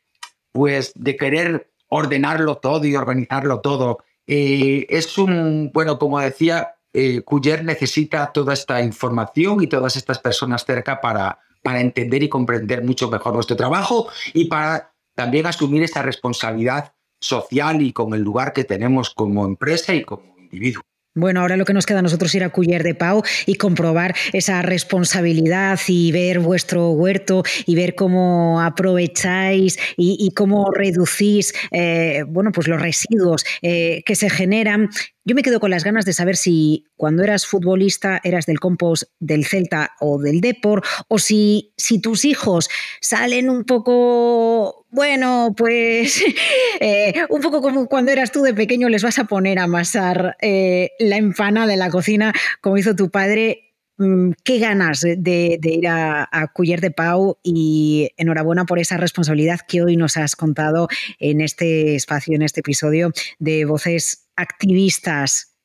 pues 0.53 0.93
de 0.95 1.17
querer 1.17 1.71
ordenarlo 1.89 2.57
todo 2.57 2.85
y 2.87 2.97
organizarlo 2.97 3.61
todo. 3.61 3.99
Eh, 4.27 4.87
es 4.89 5.19
un, 5.19 5.71
bueno, 5.73 5.99
como 5.99 6.19
decía, 6.19 6.77
eh, 6.93 7.21
Cuyer 7.23 7.63
necesita 7.65 8.33
toda 8.33 8.55
esta 8.55 8.81
información 8.83 9.63
y 9.63 9.67
todas 9.67 9.97
estas 9.97 10.19
personas 10.19 10.65
cerca 10.65 11.01
para, 11.01 11.39
para 11.63 11.81
entender 11.81 12.23
y 12.23 12.29
comprender 12.29 12.83
mucho 12.83 13.11
mejor 13.11 13.35
nuestro 13.35 13.57
trabajo 13.57 14.09
y 14.33 14.47
para 14.47 14.96
también 15.17 15.47
asumir 15.47 15.83
esa 15.83 16.03
responsabilidad 16.03 16.93
social 17.21 17.83
y 17.83 17.93
con 17.93 18.15
el 18.15 18.23
lugar 18.23 18.53
que 18.53 18.63
tenemos 18.63 19.11
como 19.11 19.45
empresa 19.45 19.95
y 19.95 20.05
como 20.05 20.37
individuo. 20.39 20.83
Bueno, 21.17 21.41
ahora 21.41 21.57
lo 21.57 21.65
que 21.65 21.73
nos 21.73 21.87
queda 21.87 22.01
a 22.01 22.03
nosotros 22.03 22.31
es 22.31 22.35
ir 22.35 22.45
a 22.45 22.51
Culler 22.51 22.83
de 22.83 22.95
Pau 22.95 23.23
y 23.47 23.55
comprobar 23.55 24.15
esa 24.35 24.61
responsabilidad 24.61 25.81
y 25.89 26.13
ver 26.13 26.41
vuestro 26.41 26.91
huerto 26.91 27.43
y 27.65 27.75
ver 27.75 27.95
cómo 27.95 28.61
aprovecháis 28.61 29.79
y, 29.97 30.31
cómo 30.37 30.71
reducís 30.71 31.55
eh, 31.71 32.23
bueno, 32.29 32.53
pues 32.53 32.69
los 32.69 32.83
residuos 32.83 33.47
eh, 33.63 34.03
que 34.05 34.15
se 34.15 34.29
generan 34.29 34.91
yo 35.29 35.35
me 35.35 35.43
quedo 35.43 35.59
con 35.59 35.71
las 35.71 35.83
ganas 35.83 36.05
de 36.05 36.13
saber 36.13 36.37
si 36.37 36.87
cuando 36.95 37.25
eras 37.25 37.47
futbolista 37.47 38.21
eras 38.23 38.47
del 38.47 38.61
compost 38.61 39.11
del 39.19 39.45
Celta 39.45 39.91
o 39.99 40.21
del 40.21 40.41
Depor, 40.41 40.85
o 41.09 41.19
si, 41.19 41.73
si 41.77 42.01
tus 42.01 42.25
hijos 42.25 42.69
salen 43.01 43.51
un 43.51 43.65
poco, 43.65 44.86
bueno, 44.97 45.55
pues 45.55 46.25
eh, 46.81 47.27
un 47.29 47.43
poco 47.43 47.61
como 47.61 47.87
cuando 47.87 48.11
eras 48.11 48.33
tú 48.33 48.43
de 48.43 48.55
pequeño, 48.55 48.89
les 48.89 49.03
vas 49.03 49.19
a 49.19 49.27
poner 49.27 49.59
a 49.59 49.65
amasar 49.65 50.39
eh, 50.41 50.93
la 50.99 51.19
empanada 51.19 51.67
de 51.67 51.77
la 51.77 51.91
cocina, 51.91 52.33
como 52.63 52.79
hizo 52.79 52.97
tu 52.97 53.11
padre. 53.11 53.75
Mm, 53.99 54.33
qué 54.43 54.59
ganas 54.59 55.03
de, 55.03 55.59
ir 55.63 55.89
a, 55.89 56.27
a 56.33 56.49
Culler 56.49 56.81
de 56.81 56.91
Pau 56.91 57.39
y 57.43 58.11
enhorabuena 58.17 58.65
por 58.65 58.79
esa 58.79 58.97
responsabilidad 58.97 59.61
que 59.69 59.83
hoy 59.83 59.97
nos 59.97 60.17
has 60.17 60.35
contado 60.35 60.89
en 61.19 61.43
este 61.43 61.95
espacio, 61.95 62.35
en 62.35 62.43
este 62.43 62.61
episodio 62.61 63.13
de 63.39 63.67
Voces 63.67 64.29
activistas. 64.35 65.56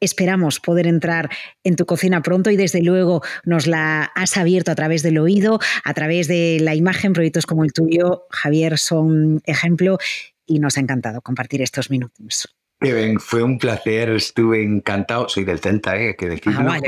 Esperamos 0.00 0.60
poder 0.60 0.86
entrar 0.86 1.30
en 1.64 1.76
tu 1.76 1.86
cocina 1.86 2.22
pronto 2.22 2.50
y 2.50 2.56
desde 2.56 2.82
luego 2.82 3.22
nos 3.44 3.66
la 3.66 4.04
has 4.14 4.36
abierto 4.36 4.70
a 4.70 4.74
través 4.74 5.02
del 5.02 5.18
oído, 5.18 5.58
a 5.84 5.94
través 5.94 6.28
de 6.28 6.58
la 6.60 6.74
imagen. 6.74 7.12
Proyectos 7.12 7.46
como 7.46 7.64
el 7.64 7.72
tuyo, 7.72 8.26
Javier, 8.30 8.78
son 8.78 9.40
ejemplo 9.44 9.98
y 10.46 10.60
nos 10.60 10.76
ha 10.76 10.80
encantado 10.80 11.20
compartir 11.20 11.62
estos 11.62 11.90
minutos. 11.90 12.48
Bien, 12.80 13.18
fue 13.18 13.42
un 13.42 13.58
placer, 13.58 14.10
estuve 14.10 14.62
encantado, 14.62 15.28
soy 15.28 15.42
del 15.44 15.58
Celta, 15.58 15.96
¿eh? 15.96 16.14
que 16.16 16.28
decirlo, 16.28 16.70
ah, 16.70 16.78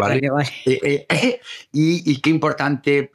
eh, 0.65 1.07
eh, 1.09 1.41
y, 1.73 2.21
qué 2.21 2.31
importante 2.31 3.11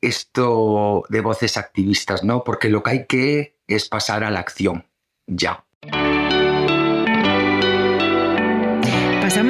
esto 0.00 1.04
de 1.08 1.20
voces 1.20 1.56
activistas, 1.56 2.24
¿no? 2.24 2.42
Porque 2.42 2.68
lo 2.68 2.82
que 2.82 2.90
hay 2.90 3.06
que 3.06 3.58
es 3.68 3.88
pasar 3.88 4.24
a 4.24 4.32
la 4.32 4.40
acción, 4.40 4.84
ya. 5.28 5.64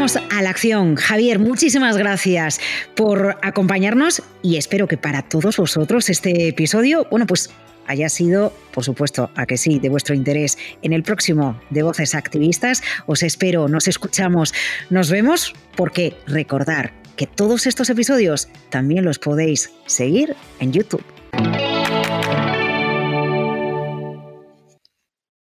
A 0.03 0.43
la 0.43 0.51
acción. 0.51 0.97
Javier, 0.97 1.39
muchísimas 1.39 1.97
gracias 1.97 2.59
por 2.97 3.37
acompañarnos 3.41 4.21
y 4.43 4.57
espero 4.57 4.89
que 4.89 4.97
para 4.97 5.23
todos 5.23 5.59
vosotros 5.59 6.11
este 6.11 6.49
episodio, 6.49 7.07
bueno, 7.09 7.25
pues 7.25 7.51
haya 7.87 8.09
sido, 8.09 8.53
por 8.75 8.83
supuesto, 8.83 9.31
a 9.37 9.47
que 9.47 9.57
sí, 9.57 9.79
de 9.79 9.89
vuestro 9.91 10.17
interés. 10.17 10.59
En 10.83 10.93
el 10.93 11.05
próximo 11.05 11.63
de 11.71 11.85
Voces 11.85 12.17
Activistas 12.17 12.83
os 13.07 13.23
espero, 13.23 13.69
nos 13.69 13.87
escuchamos, 13.87 14.53
nos 14.91 15.09
vemos, 15.09 15.55
porque 15.77 16.17
recordar 16.27 16.93
que 17.15 17.29
todos 17.29 17.69
estos 17.69 17.89
episodios 17.89 18.49
también 18.71 19.05
los 19.05 19.21
podéis 19.21 19.71
seguir 19.87 20.35
en 20.59 20.73
YouTube. 20.73 21.05